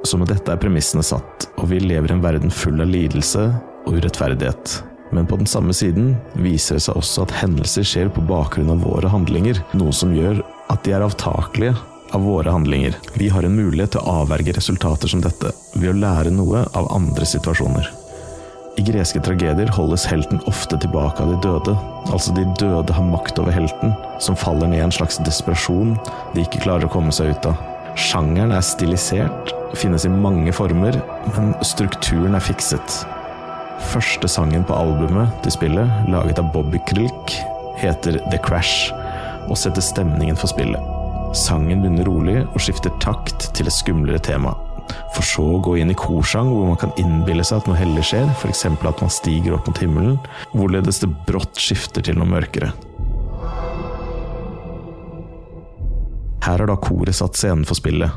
Så 0.05 0.19
med 0.21 0.29
dette 0.29 0.53
er 0.53 0.61
premissene 0.61 1.05
satt, 1.05 1.49
og 1.57 1.71
vi 1.71 1.81
lever 1.81 2.13
i 2.13 2.19
en 2.19 2.23
verden 2.25 2.53
full 2.53 2.77
av 2.83 2.91
lidelse 2.91 3.47
og 3.85 3.97
urettferdighet. 3.97 4.83
Men 5.13 5.27
på 5.29 5.37
den 5.37 5.49
samme 5.49 5.73
siden 5.73 6.15
viser 6.33 6.79
det 6.79 6.85
seg 6.87 6.97
også 6.97 7.25
at 7.25 7.35
hendelser 7.41 7.85
skjer 7.85 8.09
på 8.13 8.23
bakgrunn 8.25 8.71
av 8.73 8.81
våre 8.85 9.11
handlinger, 9.11 9.61
noe 9.77 9.93
som 9.93 10.15
gjør 10.15 10.41
at 10.73 10.81
de 10.85 10.95
er 10.95 11.05
avtakelige 11.05 11.75
av 12.15 12.23
våre 12.25 12.51
handlinger. 12.51 12.95
Vi 13.19 13.29
har 13.29 13.45
en 13.45 13.55
mulighet 13.55 13.95
til 13.95 14.01
å 14.01 14.21
avverge 14.23 14.55
resultater 14.55 15.11
som 15.11 15.21
dette, 15.23 15.51
ved 15.75 15.91
å 15.91 15.99
lære 15.99 16.33
noe 16.33 16.65
av 16.73 16.89
andre 16.95 17.27
situasjoner. 17.27 17.91
I 18.75 18.83
greske 18.83 19.21
tragedier 19.23 19.69
holdes 19.71 20.03
helten 20.09 20.41
ofte 20.51 20.75
tilbake 20.83 21.23
av 21.23 21.31
de 21.31 21.37
døde. 21.45 21.75
Altså 22.11 22.33
de 22.35 22.43
døde 22.59 22.95
har 22.95 23.07
makt 23.07 23.39
over 23.39 23.55
helten, 23.55 23.93
som 24.19 24.35
faller 24.35 24.67
ned 24.67 24.81
i 24.81 24.83
en 24.83 24.95
slags 24.95 25.21
desperasjon 25.23 25.95
de 26.33 26.43
ikke 26.43 26.65
klarer 26.65 26.89
å 26.89 26.91
komme 26.91 27.15
seg 27.15 27.31
ut 27.31 27.47
av. 27.51 27.61
Sjangeren 27.95 28.51
er 28.51 28.65
stilisert, 28.67 29.53
finnes 29.79 30.03
i 30.03 30.11
mange 30.11 30.51
former, 30.55 30.99
men 31.37 31.53
strukturen 31.63 32.35
er 32.35 32.43
fikset. 32.43 33.05
Første 33.79 34.27
sangen 34.31 34.63
på 34.67 34.75
albumet 34.75 35.31
til 35.43 35.55
spillet, 35.55 35.95
laget 36.11 36.39
av 36.41 36.51
Bobby 36.53 36.79
Krilk, 36.89 37.35
heter 37.79 38.19
The 38.31 38.39
Crash, 38.43 38.91
og 39.49 39.57
setter 39.59 39.83
stemningen 39.83 40.39
for 40.39 40.51
spillet. 40.51 40.93
Sangen 41.35 41.83
begynner 41.83 42.07
rolig 42.07 42.37
og 42.45 42.61
skifter 42.63 42.93
takt 43.03 43.49
til 43.57 43.67
et 43.67 43.75
skumlere 43.75 44.21
tema 44.23 44.55
for 45.15 45.25
så 45.25 45.45
å 45.55 45.61
gå 45.63 45.77
inn 45.79 45.91
i 45.91 45.97
korsang, 45.97 46.49
hvor 46.51 46.67
man 46.69 46.79
kan 46.79 46.93
innbille 47.01 47.45
seg 47.45 47.61
at 47.61 47.69
noe 47.69 47.79
hellig 47.79 48.03
skjer, 48.09 48.27
f.eks. 48.35 48.65
at 48.67 49.01
man 49.01 49.13
stiger 49.13 49.55
opp 49.57 49.69
mot 49.69 49.79
himmelen, 49.81 50.19
hvorledes 50.53 51.01
det 51.03 51.11
brått 51.27 51.57
skifter 51.61 52.05
til 52.05 52.19
noe 52.19 52.29
mørkere. 52.29 52.73
Her 56.45 56.61
har 56.61 56.69
da 56.69 56.77
koret 56.77 57.17
satt 57.17 57.39
scenen 57.39 57.65
for 57.65 57.79
spillet, 57.79 58.11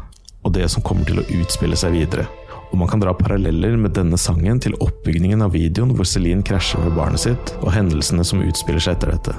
og 0.45 0.53
det 0.57 0.69
som 0.73 0.85
kommer 0.85 1.09
til 1.09 1.23
å 1.23 1.29
utspille 1.39 1.79
seg 1.79 1.97
videre. 1.97 2.29
Og 2.69 2.79
man 2.81 2.89
kan 2.91 3.01
dra 3.01 3.15
paralleller 3.17 3.79
med 3.81 3.95
denne 3.97 4.19
sangen 4.21 4.61
til 4.61 4.77
oppbygningen 4.85 5.45
av 5.45 5.55
videoen 5.57 5.95
hvor 5.97 6.09
Celine 6.09 6.45
krasjer 6.45 6.85
med 6.85 6.99
barnet 6.99 7.25
sitt, 7.25 7.55
og 7.63 7.73
hendelsene 7.73 8.27
som 8.27 8.45
utspiller 8.45 8.83
seg 8.85 8.99
etter 8.99 9.15
dette. 9.15 9.37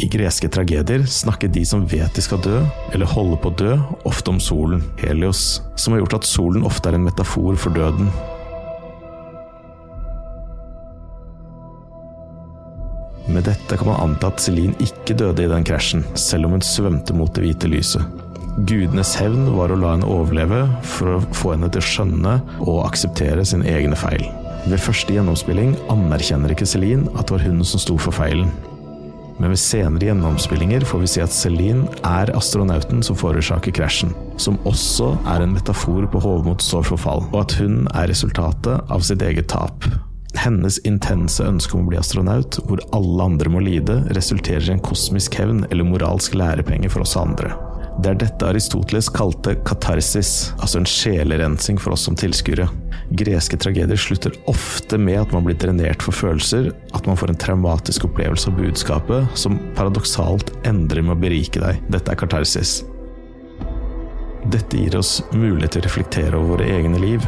I 0.00 0.08
greske 0.08 0.48
tragedier 0.48 1.02
snakker 1.04 1.50
de 1.52 1.60
som 1.68 1.82
vet 1.84 2.14
de 2.16 2.22
skal 2.24 2.40
dø, 2.40 2.62
eller 2.94 3.10
holder 3.10 3.40
på 3.42 3.50
å 3.50 3.56
dø, 3.60 3.74
ofte 4.08 4.32
om 4.32 4.38
solen, 4.40 4.80
Helios, 5.02 5.60
som 5.76 5.92
har 5.92 6.00
gjort 6.00 6.22
at 6.22 6.28
solen 6.28 6.64
ofte 6.64 6.88
er 6.88 6.96
en 6.96 7.04
metafor 7.04 7.58
for 7.60 7.76
døden. 7.76 8.08
Med 13.30 13.44
dette 13.46 13.76
kan 13.76 13.92
man 13.92 14.00
anta 14.08 14.32
at 14.32 14.40
Celine 14.42 14.74
ikke 14.80 15.18
døde 15.20 15.44
i 15.44 15.52
den 15.52 15.68
krasjen, 15.68 16.08
selv 16.18 16.48
om 16.48 16.56
hun 16.56 16.64
svømte 16.64 17.14
mot 17.14 17.30
det 17.36 17.44
hvite 17.44 17.68
lyset. 17.70 18.29
Gudenes 18.66 19.14
hevn 19.20 19.48
var 19.56 19.72
å 19.72 19.78
la 19.78 19.94
henne 19.94 20.08
overleve 20.10 20.64
for 20.96 21.16
å 21.16 21.20
få 21.36 21.54
henne 21.54 21.70
til 21.72 21.82
å 21.82 21.88
skjønne 21.90 22.34
og 22.64 22.82
akseptere 22.88 23.44
sine 23.46 23.68
egne 23.70 23.98
feil. 23.98 24.26
Ved 24.66 24.82
første 24.82 25.14
gjennomspilling 25.14 25.76
anerkjenner 25.92 26.52
ikke 26.52 26.68
Celine 26.68 27.08
at 27.14 27.30
det 27.30 27.38
var 27.38 27.46
hun 27.46 27.64
som 27.64 27.80
sto 27.80 27.96
for 28.00 28.16
feilen 28.16 28.50
men 29.40 29.54
ved 29.54 29.60
senere 29.60 30.10
gjennomspillinger 30.10 30.84
får 30.84 31.00
vi 31.00 31.08
si 31.08 31.22
at 31.24 31.32
Celine 31.32 31.88
er 32.04 32.32
astronauten 32.36 33.00
som 33.04 33.16
forårsaker 33.16 33.72
krasjen, 33.72 34.12
som 34.36 34.58
også 34.68 35.14
er 35.32 35.46
en 35.46 35.54
metafor 35.56 36.04
på 36.12 36.20
Hovmods 36.20 36.68
forfall, 36.84 37.24
og 37.32 37.38
at 37.46 37.56
hun 37.56 37.86
er 37.94 38.10
resultatet 38.12 38.92
av 38.92 39.06
sitt 39.06 39.24
eget 39.24 39.48
tap. 39.52 39.88
Hennes 40.36 40.76
intense 40.86 41.42
ønske 41.42 41.74
om 41.74 41.86
å 41.86 41.90
bli 41.90 41.98
astronaut, 42.00 42.60
hvor 42.68 42.84
alle 42.96 43.30
andre 43.32 43.52
må 43.52 43.64
lide, 43.64 44.02
resulterer 44.12 44.68
i 44.68 44.76
en 44.76 44.84
kosmisk 44.84 45.40
hevn 45.40 45.64
eller 45.70 45.88
moralsk 45.88 46.36
lærepenge 46.36 46.92
for 46.92 47.08
oss 47.08 47.16
andre. 47.18 47.56
Det 48.00 48.14
er 48.14 48.20
dette 48.22 48.46
Aristoteles 48.48 49.10
kalte 49.12 49.52
katarsis, 49.68 50.54
altså 50.56 50.80
en 50.80 50.86
sjelerensing 50.88 51.76
for 51.80 51.92
oss 51.92 52.06
som 52.06 52.16
tilskuere. 52.16 52.64
Greske 53.18 53.58
tragedier 53.60 53.98
slutter 54.00 54.32
ofte 54.48 54.96
med 54.96 55.18
at 55.20 55.34
man 55.34 55.44
blir 55.44 55.58
drenert 55.60 56.00
for 56.06 56.16
følelser, 56.16 56.70
at 56.96 57.10
man 57.10 57.18
får 57.20 57.34
en 57.34 57.40
traumatisk 57.42 58.06
opplevelse 58.08 58.48
av 58.48 58.56
budskapet, 58.56 59.36
som 59.36 59.58
paradoksalt 59.76 60.54
endrer 60.64 61.04
med 61.04 61.18
å 61.18 61.20
berike 61.26 61.60
deg. 61.60 61.84
Dette 61.92 62.14
er 62.14 62.22
katarsis. 62.22 62.78
Dette 64.48 64.80
gir 64.80 64.96
oss 64.96 65.18
mulighet 65.34 65.76
til 65.76 65.84
å 65.84 65.90
reflektere 65.90 66.38
over 66.38 66.54
våre 66.54 66.72
egne 66.78 67.02
liv, 67.02 67.26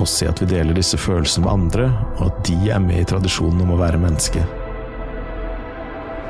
og 0.00 0.08
se 0.10 0.26
at 0.26 0.42
vi 0.42 0.50
deler 0.50 0.74
disse 0.74 0.98
følelsene 0.98 1.46
med 1.46 1.54
andre, 1.54 1.92
og 2.18 2.32
at 2.32 2.46
de 2.48 2.72
er 2.74 2.82
med 2.82 3.04
i 3.04 3.10
tradisjonen 3.12 3.62
om 3.68 3.76
å 3.76 3.84
være 3.84 4.02
menneske. 4.02 4.42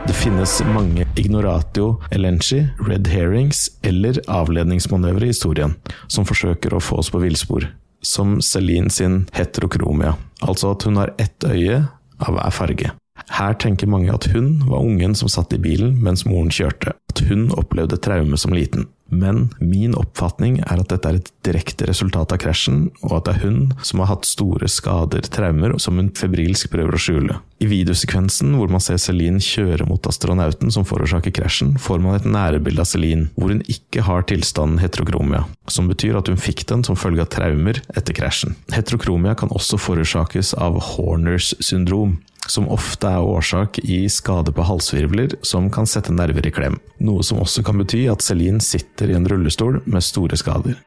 Det 0.06 0.12
finnes 0.12 0.62
mange 0.74 1.06
ignoratio 1.16 1.96
elenchi, 2.10 2.66
red 2.88 3.06
herrings 3.06 3.68
eller 3.82 4.20
avledningsmanøvre 4.28 5.28
i 5.28 5.32
historien 5.32 5.74
som 6.06 6.26
forsøker 6.28 6.74
å 6.74 6.80
få 6.82 7.00
oss 7.02 7.10
på 7.12 7.20
villspor, 7.22 7.66
som 8.02 8.38
Celine 8.44 8.90
sin 8.90 9.22
heterokromia, 9.36 10.14
altså 10.40 10.72
at 10.74 10.86
hun 10.88 11.00
har 11.00 11.14
ett 11.18 11.44
øye 11.44 11.82
av 12.18 12.38
hver 12.38 12.54
farge. 12.54 12.92
Her 13.34 13.56
tenker 13.60 13.90
mange 13.90 14.14
at 14.14 14.28
hun 14.32 14.62
var 14.68 14.84
ungen 14.86 15.16
som 15.18 15.30
satt 15.32 15.52
i 15.52 15.60
bilen 15.60 15.98
mens 16.04 16.24
moren 16.28 16.52
kjørte, 16.54 16.94
at 16.94 17.24
hun 17.28 17.48
opplevde 17.58 18.00
traume 18.00 18.38
som 18.40 18.54
liten. 18.56 18.88
Men 19.08 19.48
min 19.60 19.94
oppfatning 19.96 20.58
er 20.66 20.82
at 20.82 20.90
dette 20.92 21.08
er 21.08 21.18
et 21.18 21.30
direkte 21.46 21.88
resultat 21.88 22.34
av 22.34 22.40
krasjen, 22.42 22.88
og 23.06 23.18
at 23.18 23.28
det 23.28 23.36
er 23.36 23.44
hun 23.46 23.60
som 23.80 24.02
har 24.02 24.10
hatt 24.12 24.28
store 24.28 24.68
skader, 24.68 25.24
traumer, 25.32 25.78
som 25.80 25.96
hun 26.00 26.10
febrilsk 26.16 26.70
prøver 26.74 26.96
å 26.96 27.00
skjule. 27.00 27.38
I 27.58 27.66
videosekvensen 27.66 28.52
hvor 28.54 28.70
man 28.70 28.82
ser 28.84 29.00
Celine 29.02 29.42
kjøre 29.42 29.88
mot 29.88 30.04
astronauten 30.06 30.70
som 30.74 30.86
forårsaker 30.86 31.34
krasjen, 31.34 31.74
får 31.80 32.04
man 32.04 32.18
et 32.18 32.28
nærbilde 32.28 32.84
av 32.84 32.90
Celine, 32.90 33.30
hvor 33.34 33.50
hun 33.54 33.64
ikke 33.66 34.04
har 34.06 34.28
tilstanden 34.30 34.82
heterokromia, 34.82 35.46
som 35.72 35.88
betyr 35.90 36.20
at 36.20 36.30
hun 36.30 36.38
fikk 36.38 36.66
den 36.70 36.84
som 36.86 36.98
følge 36.98 37.24
av 37.24 37.32
traumer 37.34 37.80
etter 37.96 38.14
krasjen. 38.14 38.54
Heterokromia 38.74 39.34
kan 39.38 39.50
også 39.56 39.80
forårsakes 39.80 40.54
av 40.60 40.78
Horners 40.92 41.54
syndrom, 41.64 42.18
som 42.50 42.68
ofte 42.72 43.10
er 43.10 43.24
årsak 43.24 43.78
i 43.84 44.04
skade 44.12 44.52
på 44.54 44.66
halsvirvler 44.66 45.38
som 45.46 45.70
kan 45.72 45.88
sette 45.88 46.14
nerver 46.14 46.46
i 46.48 46.52
klem, 46.54 46.78
noe 47.04 47.24
som 47.26 47.40
også 47.44 47.64
kan 47.66 47.80
bety 47.80 48.06
at 48.10 48.24
Celine 48.24 48.62
sitter 48.64 49.12
i 49.12 49.16
en 49.18 49.28
rullestol 49.28 49.82
med 49.86 50.04
store 50.04 50.38
skader. 50.40 50.78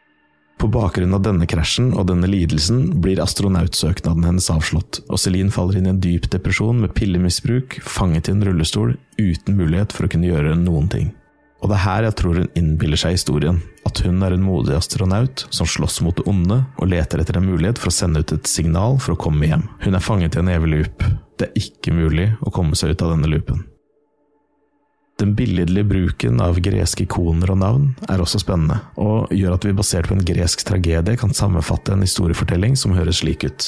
På 0.62 0.68
bakgrunn 0.70 1.16
av 1.18 1.24
denne 1.26 1.48
krasjen 1.50 1.88
og 1.98 2.06
denne 2.12 2.28
lidelsen 2.30 2.84
blir 3.02 3.22
astronautsøknaden 3.24 4.28
hennes 4.28 4.50
avslått, 4.54 5.00
og 5.10 5.18
Celine 5.18 5.50
faller 5.50 5.80
inn 5.80 5.88
i 5.88 5.94
en 5.96 6.04
dyp 6.04 6.28
depresjon 6.30 6.84
med 6.84 6.94
pillemisbruk, 6.94 7.80
fanget 7.82 8.30
i 8.30 8.36
en 8.36 8.46
rullestol, 8.46 8.94
uten 9.18 9.58
mulighet 9.58 9.96
for 9.96 10.06
å 10.06 10.12
kunne 10.14 10.30
gjøre 10.30 10.54
noen 10.62 10.92
ting. 10.92 11.10
Og 11.62 11.70
det 11.70 11.78
er 11.78 11.84
her 11.86 12.06
jeg 12.08 12.18
tror 12.18 12.38
hun 12.42 12.54
innbiller 12.58 12.98
seg 12.98 13.16
historien, 13.16 13.58
at 13.86 14.02
hun 14.06 14.22
er 14.26 14.34
en 14.36 14.46
modig 14.46 14.74
astronaut 14.78 15.48
som 15.54 15.70
slåss 15.70 16.00
mot 16.06 16.18
det 16.18 16.26
onde 16.30 16.60
og 16.78 16.90
leter 16.90 17.22
etter 17.22 17.38
en 17.38 17.50
mulighet 17.50 17.82
for 17.82 17.90
å 17.90 17.98
sende 17.98 18.22
ut 18.22 18.34
et 18.34 18.50
signal 18.50 18.98
for 19.02 19.14
å 19.16 19.20
komme 19.26 19.50
hjem. 19.50 19.68
Hun 19.82 19.98
er 19.98 20.06
fanget 20.06 20.38
i 20.38 20.42
en 20.42 20.54
evig 20.54 20.72
loop, 20.76 21.06
det 21.42 21.50
er 21.50 21.68
ikke 21.68 21.94
mulig 21.96 22.32
å 22.46 22.54
komme 22.54 22.78
seg 22.78 22.94
ut 22.94 23.06
av 23.06 23.16
denne 23.16 23.30
loopen. 23.32 23.66
Den 25.22 25.36
billedlige 25.38 25.86
bruken 25.86 26.40
av 26.42 26.58
greske 26.66 27.04
ikoner 27.06 27.52
og 27.54 27.60
navn 27.62 27.84
er 28.10 28.24
også 28.24 28.40
spennende, 28.42 28.80
og 28.98 29.30
gjør 29.36 29.54
at 29.54 29.68
vi 29.68 29.76
basert 29.78 30.10
på 30.10 30.16
en 30.18 30.26
gresk 30.26 30.64
tragedie 30.66 31.20
kan 31.20 31.36
sammenfatte 31.38 31.94
en 31.94 32.02
historiefortelling 32.02 32.74
som 32.80 32.96
høres 32.98 33.22
slik 33.22 33.46
ut. 33.46 33.68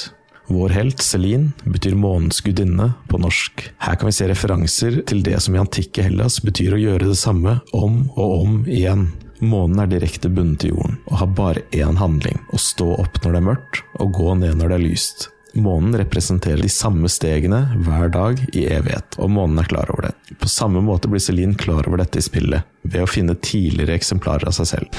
Vår 0.50 0.74
helt, 0.76 1.04
Celine, 1.06 1.54
betyr 1.64 1.94
månens 1.96 2.42
gudinne 2.44 2.90
på 3.08 3.20
norsk. 3.22 3.68
Her 3.86 4.00
kan 4.00 4.10
vi 4.10 4.16
se 4.18 4.28
referanser 4.28 4.98
til 5.08 5.22
det 5.24 5.38
som 5.46 5.56
i 5.56 5.62
antikke 5.62 6.04
Hellas 6.04 6.40
betyr 6.44 6.76
å 6.76 6.82
gjøre 6.82 7.12
det 7.12 7.20
samme 7.22 7.60
om 7.72 8.02
og 8.16 8.34
om 8.42 8.58
igjen. 8.66 9.12
Månen 9.44 9.84
er 9.84 9.92
direkte 9.92 10.32
bundet 10.32 10.64
til 10.64 10.74
jorden, 10.74 10.98
og 11.12 11.20
har 11.22 11.32
bare 11.38 11.64
én 11.76 12.00
handling, 12.00 12.42
å 12.50 12.60
stå 12.60 12.90
opp 12.98 13.22
når 13.24 13.30
det 13.30 13.40
er 13.40 13.48
mørkt, 13.52 13.84
og 14.00 14.14
gå 14.18 14.36
ned 14.42 14.60
når 14.60 14.74
det 14.74 14.80
er 14.80 14.86
lyst. 14.88 15.30
Månen 15.56 15.98
representerer 15.98 16.58
de 16.58 16.70
samme 16.70 17.10
stegene 17.10 17.60
hver 17.86 18.10
dag 18.10 18.40
i 18.58 18.64
evighet, 18.74 19.20
og 19.22 19.30
månen 19.36 19.60
er 19.62 19.68
klar 19.70 19.92
over 19.94 20.08
det. 20.08 20.14
På 20.42 20.50
samme 20.50 20.82
måte 20.82 21.12
blir 21.12 21.22
Celine 21.22 21.54
klar 21.54 21.86
over 21.86 22.02
dette 22.02 22.18
i 22.18 22.26
spillet, 22.26 22.66
ved 22.82 23.06
å 23.06 23.10
finne 23.10 23.36
tidligere 23.38 23.94
eksemplarer 23.94 24.50
av 24.50 24.58
seg 24.58 24.72
selv. 24.74 24.90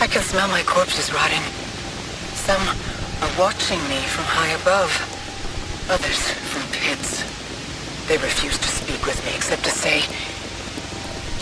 They 8.06 8.18
refuse 8.18 8.58
to 8.58 8.68
speak 8.68 9.06
with 9.06 9.16
me 9.25 9.32
except 9.34 9.64
to 9.64 9.70
say, 9.70 10.04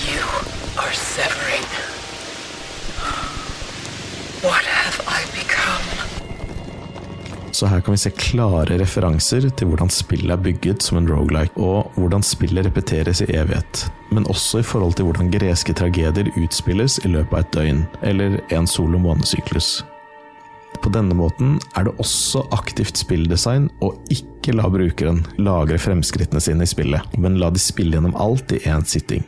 You 0.07 0.23
are 0.79 0.93
severing. 0.93 1.67
What 4.47 4.63
have 4.63 5.01
I 5.09 5.25
become? 5.35 6.22
Så 7.53 7.69
her 7.69 7.83
kan 7.85 7.93
vi 7.93 8.01
se 8.01 8.11
klare 8.17 8.79
referanser 8.81 9.45
til 9.53 9.69
hvordan 9.69 9.91
spillet 9.93 10.33
er 10.33 10.41
bygget 10.41 10.85
som 10.85 10.99
en 10.99 11.09
rogelike, 11.11 11.53
og 11.61 11.93
hvordan 12.01 12.25
spillet 12.25 12.65
repeteres 12.67 13.21
i 13.21 13.29
evighet. 13.37 13.85
Men 14.13 14.27
også 14.33 14.63
i 14.63 14.67
forhold 14.67 14.97
til 14.97 15.09
hvordan 15.09 15.31
greske 15.33 15.75
tragedier 15.77 16.33
utspilles 16.41 16.99
i 17.05 17.13
løpet 17.13 17.37
av 17.37 17.45
et 17.45 17.57
døgn, 17.57 17.83
eller 18.09 18.39
en 18.57 18.69
solo 18.69 19.01
månesyklus. 19.01 19.83
På 20.83 20.91
denne 20.91 21.15
måten 21.15 21.59
er 21.77 21.87
det 21.87 21.93
også 22.03 22.47
aktivt 22.57 22.99
spilldesign 22.99 23.69
å 23.85 23.93
ikke 24.11 24.57
la 24.57 24.71
brukeren 24.73 25.21
lagre 25.39 25.79
fremskrittene 25.79 26.41
sine 26.43 26.65
i 26.65 26.73
spillet, 26.73 27.05
men 27.21 27.37
la 27.39 27.53
de 27.53 27.61
spille 27.63 27.95
gjennom 27.95 28.17
alt 28.19 28.57
i 28.57 28.63
én 28.65 28.83
sitting. 28.89 29.23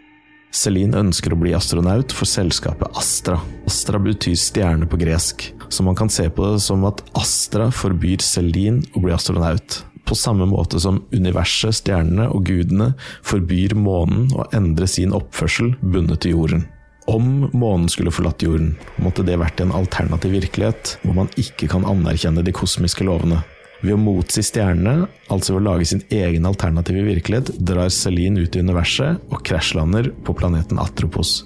Celine 0.54 1.00
ønsker 1.02 1.35
å 1.35 1.38
bli 1.38 1.50
astronaut 1.54 2.12
for 2.14 2.31
selskapet 2.31 2.95
Astra. 2.99 3.40
Astra 3.66 3.99
betyr 3.99 4.37
stjerne 4.38 4.87
på 4.87 5.00
gresk, 5.00 5.49
så 5.68 5.87
man 5.87 5.97
kan 5.99 6.12
se 6.12 6.28
på 6.30 6.52
det 6.52 6.61
som 6.64 6.85
at 6.88 7.02
Astra 7.18 7.71
forbyr 7.75 8.23
Celine 8.25 8.85
å 8.94 9.02
bli 9.04 9.14
astronaut. 9.14 9.83
På 10.04 10.16
samme 10.18 10.44
måte 10.49 10.80
som 10.80 11.00
universet, 11.14 11.78
stjernene 11.80 12.28
og 12.28 12.44
gudene 12.49 12.92
forbyr 13.25 13.73
månen 13.78 14.28
å 14.37 14.44
endre 14.56 14.88
sin 14.90 15.14
oppførsel 15.16 15.75
bundet 15.80 16.25
til 16.25 16.37
jorden. 16.37 16.66
Om 17.09 17.50
månen 17.52 17.88
skulle 17.92 18.12
forlatt 18.12 18.44
jorden, 18.44 18.75
måtte 19.00 19.25
det 19.25 19.37
vært 19.40 19.61
en 19.61 19.75
alternativ 19.76 20.33
virkelighet, 20.38 20.97
hvor 21.02 21.18
man 21.18 21.33
ikke 21.40 21.68
kan 21.73 21.85
anerkjenne 21.88 22.44
de 22.44 22.52
kosmiske 22.56 23.04
lovene. 23.04 23.42
Ved 23.85 23.97
å 23.97 24.00
motsi 24.00 24.40
stjernene, 24.44 25.09
altså 25.33 25.56
ved 25.56 25.61
å 25.61 25.66
lage 25.66 25.88
sin 25.90 26.04
egen 26.09 26.49
alternative 26.49 27.04
virkelighet, 27.04 27.52
drar 27.61 27.92
Celine 27.92 28.47
ut 28.47 28.56
i 28.56 28.64
universet 28.64 29.21
og 29.28 29.42
krasjlander 29.44 30.09
på 30.25 30.37
planeten 30.37 30.80
Atropos. 30.80 31.42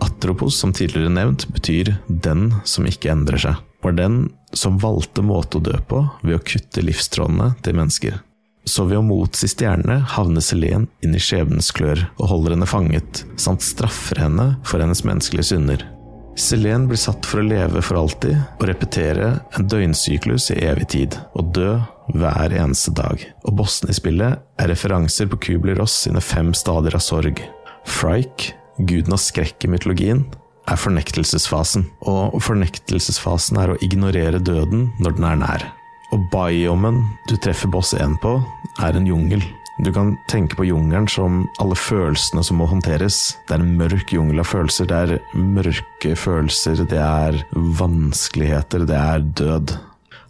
Atropos, 0.00 0.56
som 0.56 0.72
tidligere 0.72 1.10
nevnt, 1.12 1.48
betyr 1.52 1.96
'den 2.08 2.54
som 2.64 2.86
ikke 2.86 3.10
endrer 3.10 3.38
seg'. 3.38 3.56
Var 3.82 3.92
den 3.92 4.30
som 4.52 4.78
valgte 4.78 5.22
måte 5.22 5.58
å 5.58 5.62
dø 5.62 5.76
på 5.88 6.02
ved 6.22 6.36
å 6.36 6.44
kutte 6.44 6.82
livstrådene 6.82 7.54
til 7.62 7.74
mennesker. 7.74 8.20
Så 8.64 8.84
ved 8.84 8.98
å 8.98 9.06
motsi 9.06 9.48
stjernene 9.48 10.02
havner 10.12 10.44
Selene 10.44 10.88
inn 11.04 11.14
i 11.14 11.22
skjebnens 11.22 11.70
klør 11.72 12.02
og 12.18 12.28
holder 12.28 12.56
henne 12.56 12.66
fanget, 12.68 13.24
samt 13.36 13.62
straffer 13.64 14.20
henne 14.20 14.56
for 14.64 14.82
hennes 14.82 15.04
menneskelige 15.04 15.54
synder. 15.54 15.86
Selene 16.38 16.86
blir 16.86 17.00
satt 17.00 17.26
for 17.26 17.40
å 17.40 17.46
leve 17.48 17.80
for 17.82 17.98
alltid 17.98 18.36
og 18.36 18.66
repetere 18.68 19.30
en 19.58 19.66
døgnsyklus 19.66 20.52
i 20.54 20.60
evig 20.68 20.86
tid, 20.94 21.16
og 21.34 21.50
dø 21.56 21.72
hver 22.14 22.54
eneste 22.54 22.92
dag. 22.94 23.24
Og 23.48 23.56
bossene 23.58 23.90
i 23.90 23.98
spillet 23.98 24.38
er 24.60 24.70
referanser 24.70 25.26
på 25.32 25.40
Kubler-Ross 25.48 26.04
sine 26.04 26.22
fem 26.22 26.52
stadier 26.54 26.94
av 26.94 27.02
sorg. 27.02 27.42
Frike, 27.88 28.54
guden 28.78 29.14
av 29.16 29.22
skrekk 29.22 29.64
i 29.66 29.72
mytologien, 29.72 30.24
er 30.68 30.78
fornektelsesfasen, 30.78 31.86
og 32.08 32.36
fornektelsesfasen 32.44 33.58
er 33.60 33.72
å 33.72 33.78
ignorere 33.84 34.40
døden 34.42 34.88
når 35.00 35.16
den 35.16 35.28
er 35.30 35.40
nær. 35.40 35.64
Og 36.12 36.24
biomen 36.32 37.02
du 37.28 37.36
treffer 37.40 37.70
boss 37.72 37.94
1 37.96 38.18
på, 38.22 38.38
er 38.84 38.96
en 38.96 39.08
jungel. 39.08 39.42
Du 39.84 39.92
kan 39.94 40.16
tenke 40.30 40.56
på 40.58 40.66
jungelen 40.66 41.06
som 41.10 41.44
alle 41.62 41.76
følelsene 41.78 42.42
som 42.42 42.58
må 42.58 42.66
håndteres. 42.66 43.36
Det 43.46 43.54
er 43.54 43.62
en 43.62 43.76
mørk 43.78 44.10
jungel 44.16 44.42
av 44.42 44.48
følelser. 44.50 44.88
Det 44.90 44.96
er 44.98 45.36
mørke 45.38 46.14
følelser, 46.18 46.82
det 46.90 46.98
er 46.98 47.38
vanskeligheter, 47.78 48.88
det 48.88 48.98
er 48.98 49.28
død. 49.38 49.76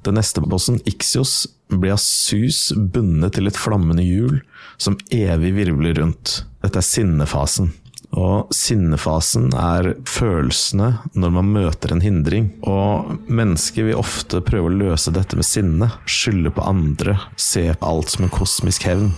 Den 0.04 0.18
neste 0.18 0.42
bossen, 0.44 0.82
Ixios, 0.88 1.46
blir 1.68 1.96
av 1.96 2.02
sus 2.02 2.68
bundet 2.76 3.36
til 3.36 3.48
et 3.48 3.58
flammende 3.58 4.04
hjul 4.04 4.38
som 4.80 4.96
evig 5.12 5.54
virvler 5.56 5.96
rundt. 6.02 6.42
Dette 6.62 6.80
er 6.80 6.86
sinnefasen. 6.86 7.72
Og 8.16 8.48
sinnefasen 8.54 9.50
er 9.52 9.90
følelsene 10.08 10.94
når 11.18 11.32
man 11.34 11.50
møter 11.52 11.92
en 11.92 12.02
hindring. 12.02 12.48
Og 12.64 13.18
mennesker 13.28 13.90
vil 13.90 14.00
ofte 14.00 14.40
prøve 14.44 14.70
å 14.70 14.78
løse 14.80 15.12
dette 15.14 15.36
med 15.36 15.46
sinne. 15.46 15.90
Skylde 16.08 16.52
på 16.54 16.64
andre. 16.64 17.18
Se 17.36 17.66
på 17.74 17.90
alt 17.90 18.14
som 18.14 18.26
en 18.26 18.32
kosmisk 18.32 18.88
hevn. 18.88 19.12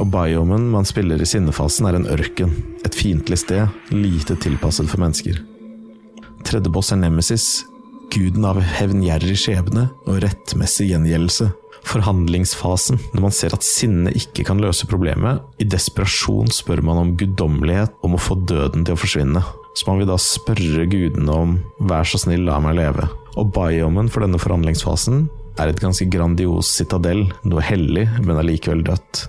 Og 0.00 0.08
biomen 0.10 0.70
man 0.72 0.88
spiller 0.88 1.20
i 1.20 1.28
sinnefasen, 1.28 1.86
er 1.86 1.98
en 1.98 2.08
ørken. 2.10 2.54
Et 2.82 2.94
fiendtlig 2.96 3.42
sted, 3.44 3.68
lite 3.92 4.38
tilpasset 4.40 4.88
for 4.90 5.04
mennesker. 5.04 5.42
Tredje 6.42 6.72
boss 6.72 6.90
er 6.94 6.98
Nemesis, 6.98 7.62
guden 8.12 8.48
av 8.48 8.58
hevngjerrig 8.58 9.36
skjebne 9.38 9.90
og 10.08 10.22
rettmessig 10.24 10.88
gjengjeldelse 10.90 11.52
forhandlingsfasen, 11.88 13.00
når 13.12 13.24
man 13.24 13.34
ser 13.34 13.54
at 13.56 13.66
sinne 13.66 14.12
ikke 14.16 14.46
kan 14.48 14.60
løse 14.62 14.86
problemet. 14.90 15.42
I 15.62 15.66
desperasjon 15.68 16.52
spør 16.54 16.82
man 16.86 17.00
om 17.00 17.12
guddommelighet, 17.18 17.94
om 18.06 18.16
å 18.16 18.22
få 18.22 18.38
døden 18.48 18.86
til 18.86 18.96
å 18.96 19.02
forsvinne. 19.02 19.42
Så 19.72 19.88
man 19.88 20.00
vil 20.00 20.10
da 20.10 20.18
spørre 20.20 20.86
gudene 20.86 21.32
om 21.32 21.60
'vær 21.80 22.04
så 22.04 22.18
snill, 22.20 22.44
la 22.44 22.60
meg 22.60 22.76
leve'. 22.76 23.08
Og 23.36 23.52
biomen 23.52 24.10
for 24.10 24.20
denne 24.20 24.38
forhandlingsfasen 24.38 25.28
er 25.58 25.68
et 25.68 25.80
ganske 25.80 26.08
grandios 26.08 26.68
citadell, 26.68 27.32
noe 27.44 27.60
hellig, 27.60 28.08
men 28.24 28.36
allikevel 28.36 28.84
dødt. 28.84 29.28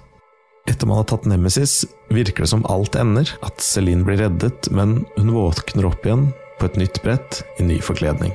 Etter 0.67 0.87
man 0.87 1.01
har 1.01 1.07
tatt 1.11 1.25
Nemesis, 1.27 1.85
virker 2.09 2.43
det 2.43 2.49
som 2.49 2.63
alt 2.71 2.95
ender, 2.95 3.27
at 3.43 3.59
Celine 3.59 4.05
blir 4.07 4.17
reddet, 4.17 4.71
men 4.71 5.05
hun 5.17 5.33
våkner 5.35 5.89
opp 5.89 6.05
igjen 6.05 6.33
på 6.59 6.69
et 6.69 6.79
nytt 6.79 7.01
brett 7.03 7.43
i 7.59 7.63
ny 7.67 7.81
forkledning. 7.83 8.31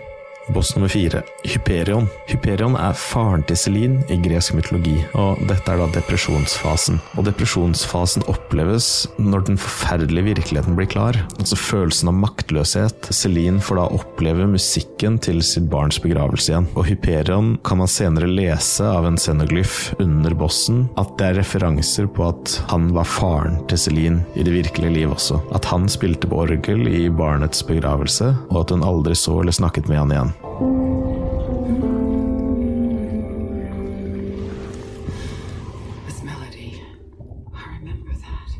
Boss 0.54 0.74
nummer 0.76 0.88
fire, 0.88 1.22
Hyperion. 1.44 2.06
Hyperion 2.28 2.76
er 2.80 2.96
faren 2.96 3.42
til 3.48 3.58
Celine 3.60 4.04
i 4.08 4.16
gresk 4.22 4.54
mytologi, 4.56 4.96
og 5.18 5.40
dette 5.48 5.72
er 5.72 5.80
da 5.82 5.88
depresjonsfasen. 5.92 7.00
Og 7.18 7.26
depresjonsfasen 7.28 8.24
oppleves 8.32 8.88
når 9.20 9.44
den 9.50 9.60
forferdelige 9.60 10.30
virkeligheten 10.30 10.78
blir 10.78 10.88
klar, 10.88 11.18
altså 11.36 11.58
følelsen 11.60 12.12
av 12.12 12.16
maktløshet. 12.22 13.10
Celine 13.14 13.60
får 13.64 13.80
da 13.80 13.86
oppleve 13.98 14.48
musikken 14.48 15.18
til 15.24 15.42
sitt 15.44 15.68
barns 15.68 16.00
begravelse 16.02 16.52
igjen, 16.54 16.70
og 16.74 16.88
Hyperion 16.88 17.52
kan 17.66 17.82
man 17.82 17.92
senere 17.92 18.30
lese 18.30 18.88
av 18.88 19.08
en 19.08 19.20
scenoglyf 19.20 19.92
under 20.00 20.36
bossen 20.38 20.86
at 21.00 21.12
det 21.20 21.28
er 21.28 21.38
referanser 21.42 22.08
på 22.08 22.24
at 22.30 22.56
han 22.72 22.88
var 22.96 23.08
faren 23.08 23.60
til 23.68 23.80
Celine 23.84 24.24
i 24.38 24.46
det 24.46 24.56
virkelige 24.56 24.94
liv 24.96 25.12
også. 25.12 25.42
At 25.56 25.68
han 25.68 25.88
spilte 25.92 26.30
på 26.30 26.40
orgel 26.46 26.88
i 26.88 27.06
barnets 27.12 27.60
begravelse, 27.68 28.32
og 28.48 28.62
at 28.64 28.72
hun 28.74 28.86
aldri 28.86 29.16
så 29.18 29.40
eller 29.42 29.54
snakket 29.54 29.90
med 29.90 30.00
han 30.00 30.14
igjen. 30.14 30.34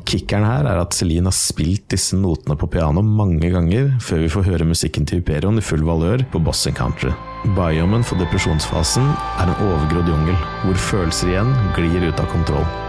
Kickeren 0.09 0.45
her 0.47 0.65
er 0.65 0.79
at 0.79 0.95
Celine 0.95 1.27
har 1.27 1.35
spilt 1.35 1.89
disse 1.91 2.15
notene 2.17 2.55
på 2.57 2.69
piano 2.71 3.03
mange 3.03 3.51
ganger 3.51 3.91
før 4.01 4.23
vi 4.23 4.31
får 4.31 4.47
høre 4.47 4.69
musikken 4.71 5.05
til 5.05 5.19
Hyperion 5.19 5.59
i 5.59 5.65
full 5.65 5.83
valør 5.85 6.23
på 6.31 6.41
Boss 6.41 6.65
Encounter. 6.71 7.11
Biomen 7.53 8.07
for 8.07 8.17
depresjonsfasen 8.23 9.05
er 9.11 9.49
en 9.49 9.57
overgrodd 9.67 10.07
jungel, 10.09 10.37
hvor 10.63 10.85
følelser 10.89 11.35
igjen 11.35 11.57
glir 11.75 12.07
ut 12.07 12.23
av 12.23 12.31
kontroll. 12.31 12.88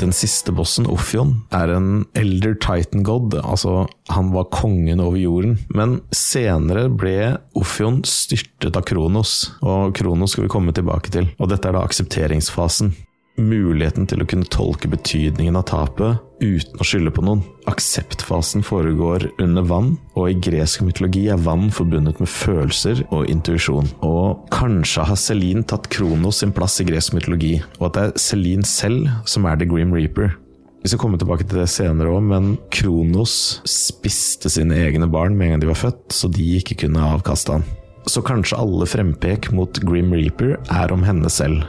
Den 0.00 0.12
siste 0.16 0.52
bossen, 0.56 0.88
Ophion, 0.90 1.36
er 1.54 1.70
en 1.74 2.04
elder 2.18 2.56
titan 2.62 3.04
god, 3.06 3.36
altså 3.42 3.84
han 4.10 4.32
var 4.34 4.48
kongen 4.54 5.02
over 5.02 5.20
jorden. 5.20 5.58
Men 5.74 6.00
senere 6.16 6.88
ble 6.90 7.36
Ophion 7.58 8.00
styrtet 8.08 8.78
av 8.78 8.86
Kronos, 8.88 9.52
og 9.62 9.94
Kronos 9.98 10.34
skal 10.34 10.48
vi 10.48 10.52
komme 10.52 10.74
tilbake 10.74 11.12
til. 11.14 11.30
Og 11.38 11.52
dette 11.52 11.70
er 11.70 11.76
da 11.76 11.84
aksepteringsfasen. 11.86 12.94
Muligheten 13.42 14.06
til 14.06 14.22
å 14.22 14.26
kunne 14.28 14.48
tolke 14.52 14.90
betydningen 14.92 15.56
av 15.58 15.66
tapet 15.70 16.20
uten 16.42 16.80
å 16.80 16.86
skylde 16.86 17.12
på 17.14 17.24
noen. 17.24 17.42
Akseptfasen 17.70 18.64
foregår 18.66 19.28
under 19.42 19.66
vann, 19.66 19.92
og 20.18 20.30
i 20.30 20.38
gresk 20.42 20.82
mytologi 20.86 21.24
er 21.32 21.40
vann 21.42 21.70
forbundet 21.74 22.20
med 22.22 22.30
følelser 22.30 23.04
og 23.10 23.30
intuisjon. 23.30 23.90
Og 24.06 24.46
kanskje 24.54 25.06
har 25.08 25.20
Celine 25.20 25.66
tatt 25.68 25.90
Kronos 25.92 26.42
sin 26.42 26.54
plass 26.54 26.80
i 26.82 26.86
gresk 26.88 27.16
mytologi, 27.16 27.56
og 27.80 27.90
at 27.90 27.98
det 27.98 28.06
er 28.06 28.24
Celine 28.26 28.68
selv 28.68 29.10
som 29.28 29.46
er 29.48 29.58
The 29.58 29.68
Grim 29.70 29.94
Reaper. 29.94 30.34
Vi 30.82 30.90
skal 30.90 30.98
komme 30.98 31.18
tilbake 31.18 31.46
til 31.46 31.60
det 31.62 31.68
senere 31.70 32.10
òg, 32.10 32.24
men 32.26 32.56
Kronos 32.74 33.60
spiste 33.68 34.50
sine 34.50 34.80
egne 34.82 35.06
barn 35.10 35.36
med 35.38 35.46
en 35.46 35.54
gang 35.54 35.62
de 35.62 35.70
var 35.70 35.78
født, 35.78 36.08
så 36.10 36.30
de 36.30 36.48
ikke 36.58 36.80
kunne 36.84 37.06
avkaste 37.14 37.58
han. 37.58 37.68
Så 38.10 38.18
kanskje 38.26 38.58
alle 38.58 38.88
frempek 38.90 39.52
mot 39.54 39.78
Grim 39.86 40.10
Reaper 40.10 40.56
er 40.74 40.90
om 40.94 41.06
henne 41.06 41.30
selv. 41.30 41.62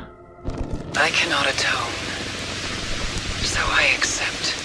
I 1.04 1.10
cannot 1.10 1.46
atone, 1.46 1.92
so 3.44 3.60
I 3.60 3.92
accept. 3.94 4.56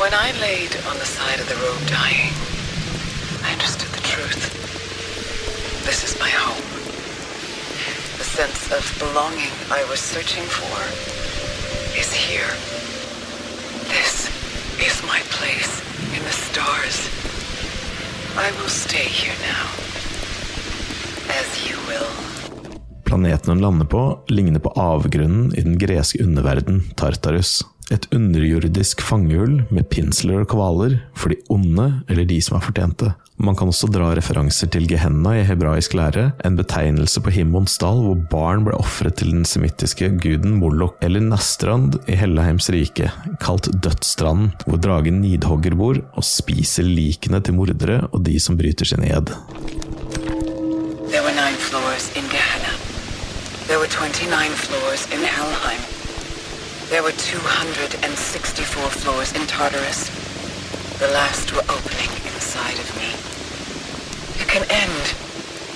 When 0.00 0.14
I 0.14 0.32
laid 0.40 0.74
on 0.88 0.96
the 0.96 1.04
side 1.04 1.38
of 1.38 1.46
the 1.50 1.56
road 1.56 1.86
dying, 1.86 2.32
I 3.44 3.52
understood 3.52 3.92
the 3.92 4.00
truth. 4.00 4.40
This 5.84 6.02
is 6.02 6.18
my 6.18 6.30
home. 6.30 6.64
The 8.16 8.24
sense 8.24 8.72
of 8.72 8.88
belonging 8.98 9.52
I 9.70 9.84
was 9.90 10.00
searching 10.00 10.44
for 10.44 10.80
is 12.00 12.10
here. 12.10 12.48
This 13.92 14.32
is 14.80 15.02
my 15.04 15.20
place 15.28 15.84
in 16.16 16.24
the 16.24 16.32
stars. 16.32 17.04
I 18.34 18.50
will 18.52 18.72
stay 18.72 19.04
here 19.04 19.36
now, 19.44 19.68
as 21.36 21.68
you 21.68 21.76
will. 21.86 22.33
Planeten 23.04 23.54
hun 23.54 23.62
lander 23.62 23.88
på, 23.90 24.02
ligner 24.32 24.62
på 24.64 24.72
avgrunnen 24.80 25.52
i 25.54 25.64
den 25.64 25.78
greske 25.78 26.22
underverden, 26.24 26.82
Tartarus. 26.96 27.62
Et 27.92 28.06
underjordisk 28.16 29.02
fangehull 29.04 29.58
med 29.68 29.90
pinsler 29.92 30.40
og 30.40 30.48
kvaler 30.54 30.96
for 31.12 31.34
de 31.34 31.36
onde 31.52 31.90
eller 32.08 32.24
de 32.28 32.40
som 32.40 32.56
er 32.56 32.64
fortjente. 32.64 33.10
Man 33.36 33.56
kan 33.58 33.68
også 33.68 33.88
dra 33.90 34.12
referanser 34.14 34.70
til 34.70 34.86
Gehenna 34.88 35.32
i 35.34 35.44
hebraisk 35.44 35.96
lære, 35.98 36.28
en 36.46 36.56
betegnelse 36.56 37.18
på 37.20 37.32
Himmons 37.34 37.74
dal 37.82 37.98
hvor 38.04 38.20
barn 38.30 38.62
ble 38.64 38.76
ofret 38.78 39.18
til 39.18 39.34
den 39.34 39.42
semittiske 39.48 40.12
guden 40.22 40.54
Moloch, 40.60 40.94
eller 41.02 41.24
Nastrand 41.24 41.98
i 42.06 42.16
Helleheims 42.20 42.70
rike, 42.72 43.10
kalt 43.42 43.68
Dødsstranden, 43.74 44.52
hvor 44.68 44.78
dragen 44.78 45.18
Nidhogger 45.24 45.74
bor 45.76 45.98
og 45.98 46.24
spiser 46.24 46.86
likene 46.86 47.42
til 47.42 47.58
mordere 47.58 48.04
og 48.12 48.22
de 48.30 48.38
som 48.40 48.56
bryter 48.60 48.94
sin 48.94 49.04
ed. 49.04 49.34
There 53.66 53.78
were 53.78 53.88
29 53.88 54.50
floors 54.52 55.06
in 55.14 55.20
Helheim. 55.24 55.80
There 56.90 57.02
were 57.02 57.16
264 57.16 58.90
floors 58.90 59.32
in 59.32 59.46
Tartarus. 59.46 60.10
The 60.98 61.08
last 61.08 61.52
were 61.56 61.64
opening 61.76 62.12
inside 62.28 62.78
of 62.78 62.88
me. 63.00 63.08
It 64.42 64.48
can 64.52 64.64
end 64.68 65.04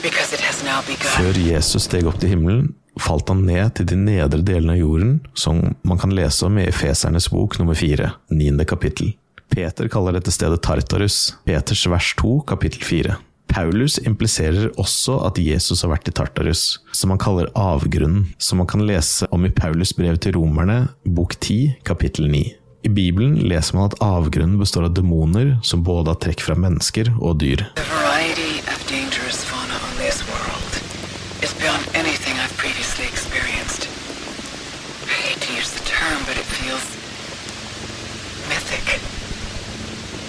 because 0.03 0.35
it 0.37 0.41
has 0.41 0.63
now 0.65 0.83
begun. 0.85 1.13
Før 1.17 1.33
Jesus 1.33 1.89
steg 1.89 2.05
opp 2.07 2.21
til 2.21 2.35
himmelen, 2.35 2.75
falt 3.01 3.33
han 3.33 3.47
ned 3.49 3.73
til 3.79 3.89
de 3.89 3.97
nedre 3.97 4.43
delene 4.45 4.77
av 4.77 4.83
jorden, 4.83 5.15
som 5.33 5.63
man 5.81 5.99
kan 5.99 6.13
lese 6.13 6.45
om 6.45 6.61
i 6.61 6.69
Efesernes 6.69 7.31
bok 7.33 7.57
nummer 7.59 7.79
fire, 7.79 8.13
niende 8.29 8.69
kapittel. 8.69 9.15
Peter 9.49 9.89
kaller 9.89 10.19
dette 10.19 10.35
stedet 10.35 10.61
Tartarus, 10.61 11.39
Peters 11.49 11.87
vers 11.89 12.13
2, 12.21 12.35
kapittel 12.53 12.85
4. 12.85 13.17
Paulus 13.49 13.99
impliserer 13.99 14.69
også 14.79 15.17
at 15.27 15.39
Jesus 15.41 15.83
har 15.83 15.93
vært 15.95 16.11
i 16.11 16.15
Tartarus, 16.15 16.79
som 16.93 17.11
han 17.15 17.21
kaller 17.21 17.49
avgrunnen, 17.59 18.29
som 18.39 18.61
man 18.61 18.69
kan 18.71 18.85
lese 18.87 19.27
om 19.35 19.47
i 19.49 19.53
Paulus 19.55 19.95
brev 19.97 20.21
til 20.23 20.37
romerne, 20.37 20.89
bok 21.05 21.35
10, 21.41 21.81
kapittel 21.89 22.29
9. 22.31 22.45
I 22.87 22.91
Bibelen 22.95 23.35
leser 23.51 23.75
man 23.75 23.89
at 23.89 23.99
avgrunnen 24.05 24.61
består 24.61 24.87
av 24.87 24.95
demoner 24.95 25.57
som 25.67 25.83
både 25.83 26.15
har 26.15 26.21
trekk 26.23 26.45
fra 26.47 26.55
mennesker 26.55 27.11
og 27.19 27.41
dyr. 27.43 27.65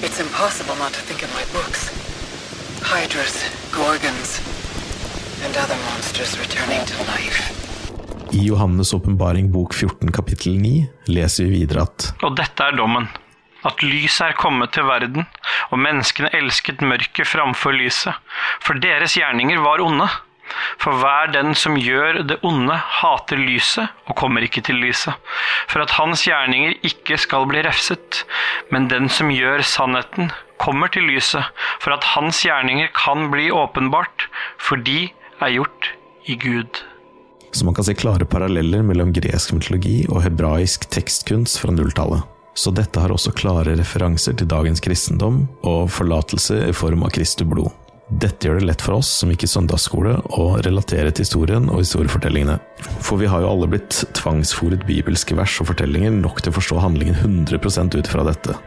It's 0.02 0.20
impossible 0.20 0.76
not 0.76 0.94
to 0.94 1.02
think 1.02 1.24
of 1.24 1.30
my 1.36 1.44
books. 1.52 1.99
Hydras, 2.90 3.46
gorgons, 3.72 4.42
and 5.46 5.54
other 5.58 5.78
monsters 5.86 6.40
returning 6.40 6.82
to 6.90 6.96
life. 7.14 7.54
I 8.34 8.48
Johannes' 8.48 8.94
åpenbaring 8.94 9.52
bok 9.52 9.74
14 9.74 10.12
kapittel 10.12 10.58
9 10.58 10.88
leser 11.06 11.44
vi 11.44 11.60
videre 11.60 11.84
at 11.86 12.08
Og 12.26 12.34
dette 12.40 12.66
er 12.66 12.74
dommen. 12.80 13.06
At 13.62 13.84
lyset 13.86 14.32
er 14.32 14.40
kommet 14.42 14.74
til 14.74 14.90
verden, 14.90 15.28
og 15.70 15.84
menneskene 15.86 16.32
elsket 16.34 16.82
mørket 16.82 17.30
framfor 17.30 17.78
lyset, 17.78 18.18
for 18.66 18.82
deres 18.82 19.14
gjerninger 19.20 19.62
var 19.62 19.86
onde. 19.86 20.10
For 20.82 21.00
hver 21.02 21.32
den 21.34 21.54
som 21.58 21.78
gjør 21.80 22.22
det 22.30 22.40
onde, 22.46 22.76
hater 23.00 23.40
lyset 23.40 23.90
og 24.10 24.18
kommer 24.20 24.46
ikke 24.46 24.64
til 24.66 24.80
lyset, 24.82 25.16
for 25.70 25.84
at 25.84 25.96
hans 25.98 26.26
gjerninger 26.28 26.78
ikke 26.86 27.20
skal 27.22 27.48
bli 27.50 27.64
refset. 27.66 28.24
Men 28.74 28.90
den 28.92 29.10
som 29.14 29.32
gjør 29.34 29.64
sannheten, 29.66 30.32
kommer 30.60 30.92
til 30.92 31.08
lyset, 31.08 31.46
for 31.80 31.96
at 31.96 32.08
hans 32.16 32.44
gjerninger 32.44 32.92
kan 32.98 33.30
bli 33.32 33.50
åpenbart, 33.52 34.28
for 34.60 34.82
de 34.82 35.08
er 35.40 35.56
gjort 35.56 35.94
i 36.28 36.36
Gud. 36.40 36.84
Så 37.52 37.66
man 37.66 37.74
kan 37.74 37.88
se 37.88 37.96
klare 37.98 38.28
paralleller 38.30 38.84
mellom 38.86 39.14
gresk 39.16 39.56
mytologi 39.56 40.04
og 40.10 40.22
hebraisk 40.26 40.86
tekstkunst 40.94 41.62
fra 41.64 41.74
nulltallet. 41.74 42.28
Så 42.60 42.74
dette 42.76 43.00
har 43.00 43.14
også 43.14 43.32
klare 43.38 43.78
referanser 43.80 44.36
til 44.38 44.50
dagens 44.52 44.82
kristendom 44.84 45.46
og 45.66 45.88
forlatelse 45.96 46.60
i 46.68 46.76
form 46.76 47.06
av 47.08 47.14
Kristi 47.16 47.48
blod. 47.48 47.72
Dette 48.10 48.48
gjør 48.48 48.58
det 48.58 48.66
lett 48.72 48.82
for 48.82 48.98
oss 48.98 49.10
som 49.22 49.30
gikk 49.30 49.46
i 49.46 49.52
søndagsskole 49.52 50.16
å 50.34 50.46
relatere 50.66 51.12
til 51.14 51.28
historien 51.28 51.70
og 51.70 51.84
historiefortellingene. 51.84 52.58
For 53.06 53.22
vi 53.22 53.30
har 53.30 53.44
jo 53.44 53.52
alle 53.52 53.70
blitt 53.70 54.02
tvangsfòret 54.18 54.88
bibelske 54.90 55.38
vers 55.38 55.60
og 55.62 55.70
fortellinger 55.70 56.16
nok 56.18 56.42
til 56.42 56.50
å 56.50 56.58
forstå 56.58 56.80
handlingen 56.82 57.20
100 57.22 58.00
ut 58.00 58.10
fra 58.10 58.26
dette. 58.26 58.58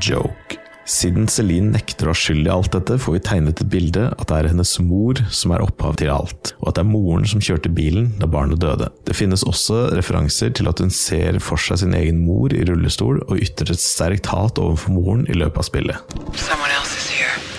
Joke. 0.00 0.62
Siden 0.86 1.26
Celine 1.26 1.72
nekter 1.74 2.06
å 2.06 2.12
ha 2.14 2.16
skyld 2.16 2.46
i 2.46 2.52
alt 2.54 2.70
dette, 2.70 2.94
får 3.02 3.16
vi 3.16 3.22
tegnet 3.26 3.60
et 3.60 3.70
bilde 3.72 4.04
at 4.14 4.28
det 4.30 4.36
er 4.36 4.48
hennes 4.52 4.74
mor 4.86 5.18
som 5.34 5.52
er 5.52 5.64
opphav 5.64 5.98
til 5.98 6.12
alt, 6.14 6.52
og 6.60 6.70
at 6.70 6.78
det 6.78 6.84
er 6.84 6.92
moren 6.92 7.26
som 7.26 7.42
kjørte 7.42 7.72
bilen 7.74 8.12
da 8.20 8.30
barnet 8.30 8.62
døde. 8.62 8.92
Det 9.04 9.18
finnes 9.18 9.42
også 9.42 9.88
referanser 9.98 10.54
til 10.54 10.70
at 10.70 10.80
hun 10.80 10.94
ser 10.94 11.40
for 11.42 11.58
seg 11.58 11.82
sin 11.82 11.98
egen 11.98 12.22
mor 12.22 12.54
i 12.54 12.62
rullestol 12.70 13.18
og 13.26 13.42
ytrer 13.42 13.74
et 13.74 13.82
sterkt 13.82 14.30
hat 14.30 14.62
overfor 14.62 14.94
moren 14.94 15.26
i 15.26 15.36
løpet 15.36 15.64
av 15.64 15.70
spillet. 15.72 16.18
Someone 16.38 16.70
else 16.78 16.94
is 17.02 17.10
here. 17.18 17.55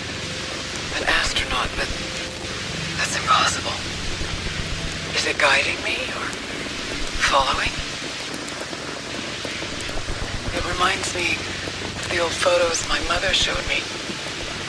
The 11.18 12.20
old 12.22 12.30
photos 12.30 12.86
my 12.88 13.00
mother 13.10 13.34
showed 13.34 13.66
me. 13.66 13.82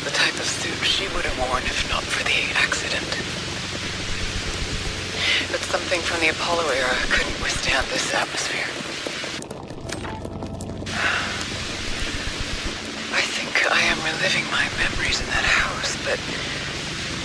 The 0.01 0.09
type 0.09 0.33
of 0.33 0.49
suit 0.49 0.73
she 0.81 1.05
would 1.13 1.25
have 1.25 1.37
worn 1.37 1.61
if 1.63 1.85
not 1.89 2.01
for 2.01 2.23
the 2.25 2.41
accident. 2.57 3.05
But 5.53 5.61
something 5.61 6.01
from 6.01 6.21
the 6.21 6.29
Apollo 6.29 6.65
era 6.73 6.97
couldn't 7.13 7.37
withstand 7.41 7.85
this 7.93 8.13
atmosphere. 8.15 8.65
I 13.13 13.21
think 13.21 13.53
I 13.69 13.81
am 13.93 13.99
reliving 14.01 14.49
my 14.49 14.65
memories 14.81 15.21
in 15.21 15.27
that 15.29 15.45
house, 15.45 15.93
but 16.01 16.17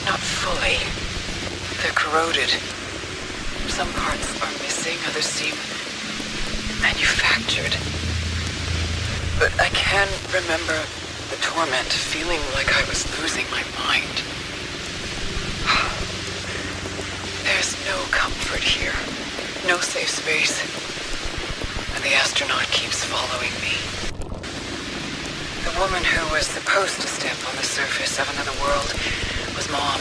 not 0.05 0.21
fully. 0.21 0.77
They're 1.81 1.97
corroded. 1.97 2.53
Some 3.73 3.89
parts 3.97 4.29
are 4.45 4.53
missing, 4.61 5.01
others 5.09 5.25
seem 5.25 5.57
manufactured. 6.83 7.73
But 9.39 9.51
I 9.61 9.69
can 9.71 10.09
remember 10.33 10.79
the 11.31 11.37
torment, 11.43 11.91
feeling 11.93 12.41
like 12.55 12.71
I 12.71 12.83
was 12.89 13.03
losing 13.19 13.45
my 13.51 13.63
mind. 13.79 14.23
There's 17.43 17.75
no 17.85 17.99
comfort 18.15 18.63
here, 18.63 18.95
no 19.67 19.79
safe 19.81 20.09
space. 20.11 20.63
And 21.95 22.05
the 22.05 22.15
astronaut 22.15 22.67
keeps 22.71 23.05
following 23.05 23.51
me. 23.59 23.75
The 25.67 25.75
woman 25.81 26.05
who 26.05 26.23
was 26.33 26.47
supposed 26.47 27.01
to 27.01 27.09
step 27.09 27.37
on 27.49 27.57
the 27.57 27.65
surface 27.65 28.19
of 28.21 28.31
another 28.35 28.55
world 28.63 28.95
was 29.57 29.67
Mom. 29.71 30.01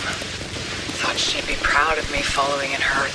Thought 1.01 1.17
she'd 1.17 1.47
be 1.47 1.55
proud 1.63 1.97
of 1.97 2.09
me 2.11 2.21
following 2.21 2.71
in 2.71 2.81
her. 2.81 3.09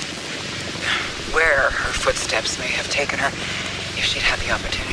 where 1.33 1.69
her 1.69 1.93
footsteps 1.93 2.57
may 2.57 2.67
have 2.67 2.89
taken 2.89 3.19
her 3.19 3.29
if 3.97 4.03
she'd 4.03 4.23
had 4.23 4.39
the 4.39 4.51
opportunity. 4.51 4.88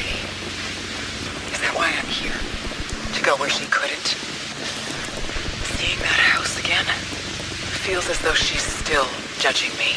Go 3.27 3.35
where 3.43 3.51
she 3.51 3.67
couldn't? 3.77 4.09
Seeing 5.77 5.99
that 6.07 6.21
house 6.33 6.55
again 6.65 6.87
feels 7.85 8.07
as 8.09 8.19
though 8.23 8.39
she's 8.47 8.63
still 8.63 9.07
judging 9.43 9.73
me. 9.83 9.91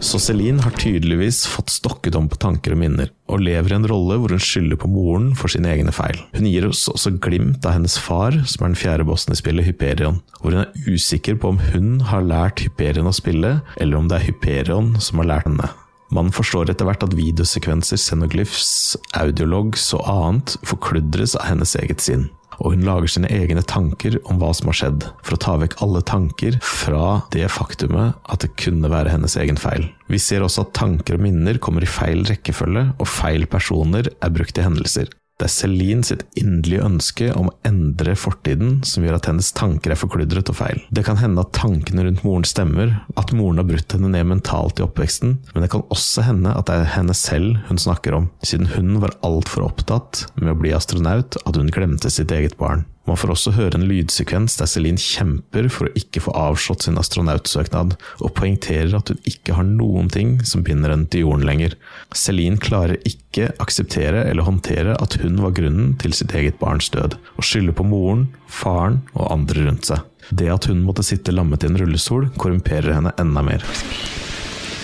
Så 0.00 0.18
Celine 0.18 0.60
har 0.60 0.70
tydeligvis 0.70 1.46
fått 1.46 1.70
stokket 1.70 2.14
om 2.14 2.28
på 2.28 2.38
tanker 2.40 2.72
og 2.72 2.80
minner, 2.80 3.10
og 3.28 3.42
lever 3.44 3.74
i 3.74 3.76
en 3.76 3.84
rolle 3.90 4.16
hvor 4.16 4.32
hun 4.32 4.40
skylder 4.40 4.80
på 4.80 4.88
moren 4.88 5.34
for 5.36 5.52
sine 5.52 5.68
egne 5.74 5.92
feil. 5.92 6.16
Hun 6.32 6.48
gir 6.48 6.70
oss 6.70 6.86
også 6.88 7.12
glimt 7.20 7.68
av 7.68 7.76
hennes 7.76 7.98
far, 8.00 8.32
som 8.48 8.64
er 8.64 8.72
den 8.72 8.80
fjerde 8.80 9.04
bossen 9.10 9.36
i 9.36 9.38
spillet, 9.42 9.68
Hyperion, 9.68 10.22
hvor 10.40 10.56
hun 10.56 10.64
er 10.64 10.88
usikker 10.88 11.36
på 11.36 11.52
om 11.52 11.60
hun 11.74 12.00
har 12.08 12.24
lært 12.24 12.64
Hyperion 12.64 13.12
å 13.12 13.16
spille, 13.20 13.58
eller 13.76 14.00
om 14.00 14.08
det 14.08 14.16
er 14.16 14.28
Hyperion 14.30 14.94
som 15.04 15.20
har 15.20 15.34
lært 15.34 15.50
henne. 15.50 15.68
Man 16.10 16.32
forstår 16.34 16.72
etter 16.72 16.88
hvert 16.88 17.04
at 17.06 17.14
videosekvenser, 17.14 18.00
scenoglyphs, 18.00 18.96
audiologs 19.18 19.92
og 19.96 20.06
annet 20.10 20.56
forkludres 20.66 21.36
av 21.38 21.50
hennes 21.52 21.76
eget 21.78 22.02
sinn 22.02 22.28
og 22.60 22.74
hun 22.74 22.84
lager 22.84 23.08
sine 23.08 23.30
egne 23.32 23.62
tanker 23.64 24.18
om 24.28 24.40
hva 24.40 24.50
som 24.56 24.68
har 24.70 24.78
skjedd, 24.80 25.06
for 25.24 25.36
å 25.36 25.40
ta 25.40 25.56
vekk 25.62 25.78
alle 25.84 26.02
tanker 26.06 26.58
fra 26.64 27.22
det 27.32 27.46
faktumet 27.52 28.18
at 28.30 28.44
det 28.44 28.52
kunne 28.60 28.90
være 28.92 29.14
hennes 29.14 29.36
egen 29.40 29.60
feil. 29.60 29.88
Vi 30.12 30.20
ser 30.20 30.44
også 30.44 30.66
at 30.66 30.74
tanker 30.76 31.16
og 31.16 31.24
minner 31.24 31.60
kommer 31.62 31.86
i 31.86 31.90
feil 31.90 32.26
rekkefølge, 32.28 32.90
og 33.00 33.08
feil 33.08 33.48
personer 33.50 34.12
er 34.12 34.34
brukt 34.34 34.60
i 34.60 34.66
hendelser. 34.66 35.08
Det 35.40 35.46
er 35.48 35.52
Celine 35.54 36.04
sitt 36.04 36.26
inderlige 36.36 36.84
ønske 36.84 37.30
om 37.32 37.48
å 37.48 37.54
endre 37.64 38.12
fortiden 38.18 38.82
som 38.84 39.06
gjør 39.06 39.16
at 39.16 39.30
hennes 39.30 39.48
tanker 39.56 39.94
er 39.94 40.00
forkludret 40.00 40.52
og 40.52 40.58
feil. 40.58 40.82
Det 40.92 41.06
kan 41.06 41.16
hende 41.16 41.40
at 41.40 41.54
tankene 41.56 42.04
rundt 42.04 42.26
moren 42.26 42.44
stemmer, 42.44 42.92
at 43.16 43.32
moren 43.36 43.62
har 43.62 43.68
brutt 43.70 43.96
henne 43.96 44.12
ned 44.12 44.28
mentalt 44.28 44.82
i 44.82 44.84
oppveksten, 44.84 45.38
men 45.54 45.64
det 45.64 45.70
kan 45.72 45.86
også 45.88 46.26
hende 46.28 46.52
at 46.52 46.68
det 46.68 46.76
er 46.76 46.92
henne 46.98 47.16
selv 47.16 47.56
hun 47.70 47.80
snakker 47.80 48.18
om, 48.18 48.28
siden 48.44 48.68
hun 48.74 48.98
var 49.00 49.16
altfor 49.26 49.70
opptatt 49.70 50.26
med 50.36 50.52
å 50.52 50.58
bli 50.60 50.76
astronaut 50.76 51.40
at 51.40 51.56
hun 51.56 51.72
glemte 51.72 52.12
sitt 52.12 52.36
eget 52.36 52.60
barn. 52.60 52.84
Man 53.08 53.16
får 53.16 53.32
også 53.32 53.52
høre 53.56 53.78
en 53.78 53.86
lydsekvens 53.88 54.58
der 54.60 54.68
Celine 54.68 55.00
kjemper 55.00 55.70
for 55.72 55.88
å 55.88 55.94
ikke 55.98 56.20
få 56.22 56.34
avslått 56.36 56.84
sin 56.84 57.00
astronautsøknad, 57.00 57.96
og 58.20 58.34
poengterer 58.36 58.92
at 58.98 59.10
hun 59.10 59.22
ikke 59.26 59.56
har 59.56 59.66
noen 59.66 60.10
ting 60.12 60.36
som 60.46 60.62
binder 60.66 60.92
henne 60.92 61.08
til 61.10 61.24
jorden 61.24 61.46
lenger. 61.48 61.74
Celine 62.14 62.60
klarer 62.60 63.00
ikke 63.08 63.50
akseptere 63.62 64.26
eller 64.28 64.46
håndtere 64.46 64.98
at 65.00 65.16
hun 65.24 65.40
var 65.42 65.56
grunnen 65.56 65.96
til 66.02 66.14
sitt 66.16 66.36
eget 66.36 66.60
barns 66.60 66.92
død, 66.94 67.16
og 67.40 67.46
skylder 67.46 67.76
på 67.80 67.88
moren, 67.88 68.28
faren 68.46 69.00
og 69.16 69.32
andre 69.32 69.66
rundt 69.66 69.90
seg. 69.90 70.04
Det 70.30 70.52
at 70.52 70.68
hun 70.70 70.84
måtte 70.84 71.02
sitte 71.06 71.34
lammet 71.34 71.64
i 71.64 71.72
en 71.72 71.80
rullestol, 71.80 72.28
korrumperer 72.38 72.94
henne 72.94 73.16
enda 73.18 73.42
mer. 73.42 73.64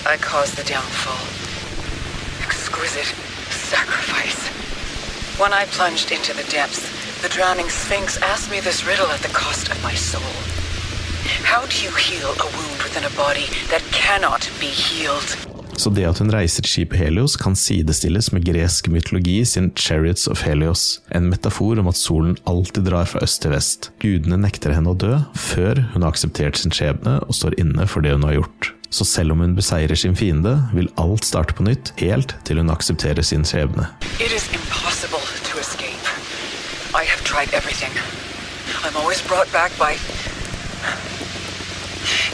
I 0.08 0.16
caused 0.18 0.56
the 0.56 0.64
downfall. 0.64 1.22
Exquisite 2.42 3.14
sacrifice. 3.50 4.48
When 5.38 5.52
I 5.52 5.66
plunged 5.66 6.10
into 6.10 6.32
the 6.32 6.48
depths, 6.50 6.95
the 7.22 7.28
drowning 7.28 7.68
Sphinx 7.68 8.18
asked 8.32 8.50
me 8.50 8.60
this 8.60 8.84
riddle 8.86 9.10
at 9.16 9.22
the 9.22 9.32
cost 9.32 9.68
of 9.72 9.82
my 9.82 9.94
soul. 9.94 10.34
How 11.44 11.62
do 11.66 11.76
you 11.84 11.92
heal 12.06 12.30
a 12.44 12.48
wound 12.56 12.80
within 12.82 13.04
a 13.04 13.12
body 13.16 13.46
that 13.70 13.82
cannot 13.92 14.50
be 14.60 14.66
healed? 14.66 15.36
Så 15.76 15.90
det 15.90 16.06
at 16.08 16.18
hun 16.18 16.30
reiser 16.32 16.64
skipet 16.64 16.98
Helios 16.98 17.36
kan 17.36 17.56
sidestilles 17.56 18.30
med 18.32 18.46
gresk 18.46 18.88
mytologi 18.88 19.44
sin 19.44 19.70
Chariots 19.76 20.26
of 20.26 20.42
Helios, 20.42 21.00
en 21.12 21.28
metafor 21.28 21.78
om 21.78 21.88
at 21.88 21.98
solen 22.00 22.36
alltid 22.44 22.88
drar 22.88 23.04
fra 23.04 23.20
øst 23.22 23.42
til 23.42 23.52
vest. 23.52 23.90
Gudene 24.00 24.38
nekter 24.40 24.72
henne 24.72 24.94
å 24.94 24.96
dø 24.96 25.18
før 25.36 25.82
hun 25.92 26.02
har 26.02 26.14
akseptert 26.14 26.56
sin 26.56 26.72
skjebne 26.72 27.18
og 27.26 27.36
står 27.36 27.58
inne 27.60 27.86
for 27.86 28.00
det 28.00 28.16
hun 28.16 28.24
har 28.24 28.38
gjort. 28.38 28.72
Så 28.90 29.04
selv 29.04 29.36
om 29.36 29.44
hun 29.44 29.56
beseirer 29.56 29.98
sin 29.98 30.16
fiende, 30.16 30.56
vil 30.72 30.88
alt 30.96 31.28
starte 31.28 31.52
på 31.58 31.66
nytt, 31.68 31.92
helt 32.00 32.32
til 32.48 32.62
hun 32.62 32.72
aksepterer 32.72 33.22
sin 33.22 33.44
skjebne. 33.44 33.90
It 34.16 34.32
is 34.32 34.48
impossible 34.56 35.20
to 35.50 35.60
escape. 35.60 35.96
I 36.96 37.04
have 37.04 37.15
tried 37.26 37.52
everything. 37.52 37.90
I'm 38.86 38.96
always 38.96 39.20
brought 39.26 39.50
back 39.50 39.72
by. 39.82 39.98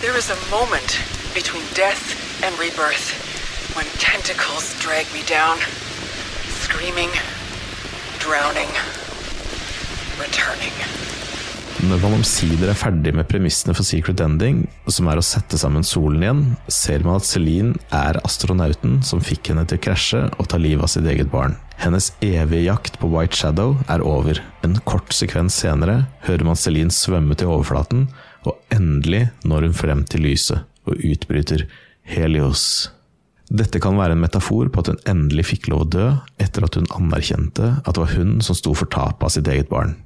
There 0.04 0.16
is 0.20 0.28
a 0.28 0.38
moment 0.52 1.00
between 1.32 1.64
death 1.72 2.04
and 2.44 2.52
rebirth 2.58 3.06
when 3.74 3.86
tentacles 3.96 4.66
drag 4.84 5.06
me 5.16 5.22
down, 5.24 5.56
screaming, 6.60 7.08
drowning, 8.20 8.68
returning. 10.20 10.76
Når 11.88 11.98
man 12.04 12.18
omsider 12.20 12.68
er 12.68 12.76
ferdig 12.78 13.14
med 13.16 13.26
premissene 13.32 13.72
for 13.74 13.88
Secret 13.88 14.20
Ending, 14.20 14.66
som 14.92 15.08
er 15.08 15.18
å 15.18 15.24
sette 15.24 15.56
sammen 15.58 15.82
solen 15.82 16.22
igjen, 16.22 16.44
ser 16.68 17.00
man 17.02 17.16
at 17.18 17.26
Celine 17.26 17.80
er 17.88 18.20
astronauten 18.28 19.00
som 19.02 19.24
fikk 19.24 19.50
henne 19.50 19.64
til 19.66 19.80
å 19.80 19.84
krasje 19.88 20.26
og 20.36 20.52
ta 20.52 20.60
livet 20.60 20.84
av 20.84 20.92
sitt 20.92 21.08
eget 21.08 21.32
barn. 21.32 21.56
Hennes 21.82 22.12
evige 22.22 22.62
jakt 22.62 22.98
på 23.02 23.08
White 23.10 23.34
Shadow 23.34 23.72
er 23.90 24.04
over. 24.06 24.38
En 24.62 24.76
kort 24.86 25.10
sekvens 25.10 25.56
senere 25.64 26.04
hører 26.22 26.46
man 26.46 26.58
Celine 26.58 26.94
svømme 26.94 27.34
til 27.34 27.50
overflaten, 27.50 28.04
og 28.46 28.60
endelig 28.70 29.24
når 29.42 29.66
hun 29.66 29.74
frem 29.74 30.04
til 30.06 30.22
lyset 30.28 30.62
og 30.86 31.02
utbryter 31.02 31.66
Helios. 32.06 32.92
Dette 33.50 33.82
kan 33.82 33.98
være 33.98 34.14
en 34.14 34.22
metafor 34.22 34.70
på 34.70 34.84
at 34.84 34.92
hun 34.92 35.02
endelig 35.10 35.48
fikk 35.50 35.72
lov 35.74 35.82
å 35.84 35.90
dø 35.96 36.06
etter 36.42 36.68
at 36.68 36.78
hun 36.78 36.86
anerkjente 36.94 37.74
at 37.82 37.90
det 37.90 38.04
var 38.04 38.14
hun 38.14 38.38
som 38.46 38.58
sto 38.58 38.78
for 38.78 38.86
tapet 38.86 39.26
av 39.26 39.34
sitt 39.34 39.50
eget 39.50 39.70
barn. 39.72 39.98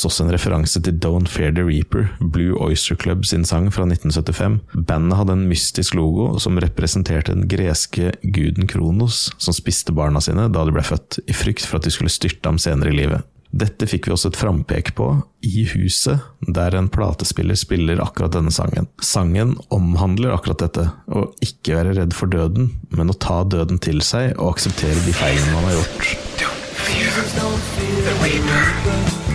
Finnes 0.00 0.08
også 0.08 0.24
en 0.24 0.32
referanse 0.32 0.80
til 0.80 0.98
Don't 0.98 1.28
Fear 1.28 1.52
the 1.52 1.62
Reaper, 1.62 2.08
Blue 2.20 2.56
Oyster 2.56 2.96
Club 2.96 3.26
sin 3.26 3.44
sang 3.44 3.70
fra 3.70 3.84
1975. 3.84 4.60
Bandet 4.86 5.18
hadde 5.18 5.32
en 5.32 5.48
mystisk 5.48 5.94
logo 5.94 6.38
som 6.38 6.58
representerte 6.58 7.34
den 7.34 7.48
greske 7.48 8.12
guden 8.22 8.66
Kronos, 8.66 9.30
som 9.38 9.52
spiste 9.52 9.92
barna 9.92 10.20
sine 10.20 10.48
da 10.48 10.64
de 10.64 10.72
ble 10.72 10.82
født, 10.82 11.20
i 11.28 11.34
frykt 11.36 11.66
for 11.66 11.78
at 11.78 11.84
de 11.84 11.92
skulle 11.92 12.10
styrte 12.10 12.48
ham 12.48 12.58
senere 12.58 12.92
i 12.92 12.96
livet. 12.96 13.26
Dette 13.50 13.84
fikk 13.90 14.06
vi 14.06 14.12
også 14.14 14.30
et 14.30 14.38
frampek 14.38 14.92
på 14.94 15.08
i 15.42 15.64
huset, 15.72 16.22
der 16.46 16.76
en 16.78 16.88
platespiller 16.88 17.58
spiller 17.58 18.00
akkurat 18.00 18.36
denne 18.36 18.52
sangen. 18.54 18.86
Sangen 19.02 19.56
omhandler 19.74 20.36
akkurat 20.36 20.62
dette, 20.62 20.86
å 21.10 21.26
ikke 21.42 21.74
være 21.76 21.96
redd 21.98 22.14
for 22.14 22.30
døden, 22.30 22.70
men 22.94 23.10
å 23.10 23.18
ta 23.18 23.42
døden 23.42 23.82
til 23.82 24.00
seg 24.06 24.36
og 24.38 24.54
akseptere 24.54 25.02
de 25.04 25.16
feilene 25.18 25.56
man 25.56 25.66
har 25.66 25.80
gjort. 25.80 26.14
Don't 26.40 27.68
fear 27.74 28.06
the 28.06 28.14
Reaper. 28.22 29.29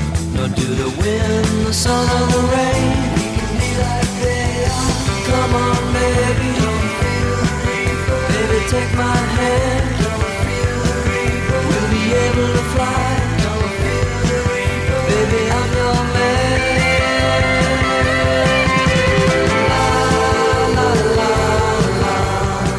Nor 0.46 0.54
do 0.54 0.76
the 0.76 0.90
wind, 1.02 1.66
the 1.66 1.74
sun, 1.74 2.06
or 2.06 2.26
the 2.30 2.42
rain. 2.54 2.98
We 3.18 3.26
can 3.38 3.52
be 3.58 3.70
like 3.82 4.12
they 4.22 4.70
are. 4.78 4.94
Come 5.26 5.54
on, 5.58 5.82
baby. 5.98 6.50
Don't 6.62 6.86
feel 7.02 7.34
the 7.42 7.56
reaper. 7.66 8.20
Baby, 8.30 8.60
take 8.70 8.92
my 8.94 9.18
hand. 9.38 9.90
Don't 10.06 10.30
feel 10.46 10.78
the 10.86 10.98
reaper. 11.10 11.60
We'll 11.66 11.90
be 11.98 12.06
able 12.26 12.50
to 12.58 12.64
fly. 12.74 13.06
Don't 13.42 13.74
feel 13.82 14.14
the 14.30 14.38
reaper. 14.54 15.00
Baby, 15.10 15.42
I'm 15.58 15.70
your 15.82 15.98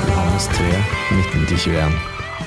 Johannes 0.07 0.47
3, 0.55 0.71
19-21. 1.19 1.99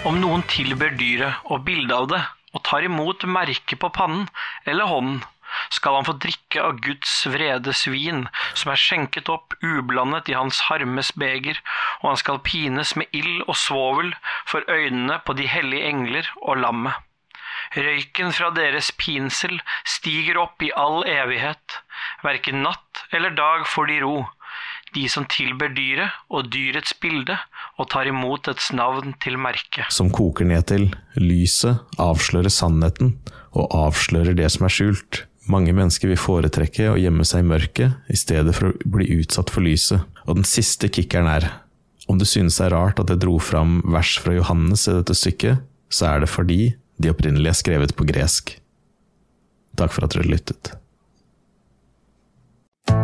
Om 0.07 0.15
noen 0.23 0.47
tilber 0.47 0.95
dyret 0.95 1.33
og 1.51 1.65
bildet 1.67 1.97
av 1.97 2.07
det, 2.07 2.23
og 2.59 2.65
tar 2.67 2.83
imot 2.83 3.23
merket 3.23 3.79
på 3.79 3.91
pannen 3.95 4.27
eller 4.67 4.91
hånden, 4.91 5.21
skal 5.73 5.95
han 5.97 6.05
få 6.05 6.13
drikke 6.21 6.61
av 6.61 6.79
Guds 6.85 7.13
vredes 7.31 7.85
vin, 7.89 8.25
som 8.53 8.73
er 8.73 8.81
skjenket 8.81 9.29
opp 9.33 9.55
ublandet 9.65 10.29
i 10.29 10.37
hans 10.37 10.61
harmes 10.67 11.11
beger, 11.17 11.59
og 12.01 12.11
han 12.11 12.19
skal 12.21 12.41
pines 12.45 12.95
med 12.99 13.09
ild 13.15 13.45
og 13.47 13.55
svovel 13.57 14.13
for 14.49 14.65
øynene 14.69 15.19
på 15.25 15.35
de 15.39 15.47
hellige 15.49 15.89
engler 15.89 16.29
og 16.41 16.61
lammet. 16.63 16.93
Røyken 17.75 18.31
fra 18.33 18.49
deres 18.55 18.89
pinsel 18.97 19.59
stiger 19.85 20.39
opp 20.41 20.61
i 20.65 20.71
all 20.73 21.03
evighet, 21.09 21.79
hverken 22.23 22.63
natt 22.65 23.03
eller 23.13 23.35
dag 23.37 23.65
får 23.69 23.89
de 23.91 23.99
ro, 24.05 24.15
de 24.95 25.05
som 25.11 25.25
tilber 25.29 25.71
dyret 25.75 26.15
og 26.33 26.49
dyrets 26.53 26.95
bilde, 27.01 27.37
og 27.79 27.89
tar 27.91 28.09
imot 28.09 28.47
dets 28.49 28.71
navn 28.75 29.15
til 29.23 29.37
merke. 29.37 29.85
som 29.89 30.09
koker 30.09 30.45
ned 30.45 30.67
til 30.67 30.89
lyset 31.15 31.79
avslører 31.97 32.49
sannheten 32.49 33.17
og 33.53 33.69
avslører 33.73 34.35
det 34.37 34.49
som 34.51 34.65
er 34.65 34.73
skjult. 34.73 35.23
Mange 35.49 35.73
mennesker 35.73 36.11
vil 36.11 36.19
foretrekke 36.19 36.91
å 36.91 36.99
gjemme 36.99 37.25
seg 37.25 37.41
i 37.41 37.49
mørket 37.49 38.11
i 38.11 38.17
stedet 38.19 38.53
for 38.55 38.69
å 38.69 38.91
bli 38.97 39.07
utsatt 39.17 39.49
for 39.49 39.65
lyset. 39.65 40.03
Og 40.27 40.37
den 40.37 40.45
siste 40.45 40.91
kickeren 40.93 41.29
er 41.31 41.49
om 42.09 42.17
du 42.17 42.25
synes 42.25 42.57
det 42.57 42.67
er 42.67 42.73
rart 42.73 42.99
at 43.01 43.11
jeg 43.13 43.21
dro 43.21 43.37
fram 43.41 43.79
vers 43.93 44.15
fra 44.21 44.33
Johannes 44.33 44.87
i 44.89 44.95
dette 44.97 45.13
stykket, 45.13 45.61
så 45.93 46.07
er 46.09 46.23
det 46.23 46.31
fordi 46.33 46.73
de 46.97 47.11
opprinnelig 47.13 47.51
er 47.51 47.59
skrevet 47.59 47.93
på 47.97 48.07
gresk. 48.09 48.55
Takk 49.77 49.93
for 49.93 50.05
at 50.05 50.15
dere 50.15 50.29
lyttet. 50.29 50.73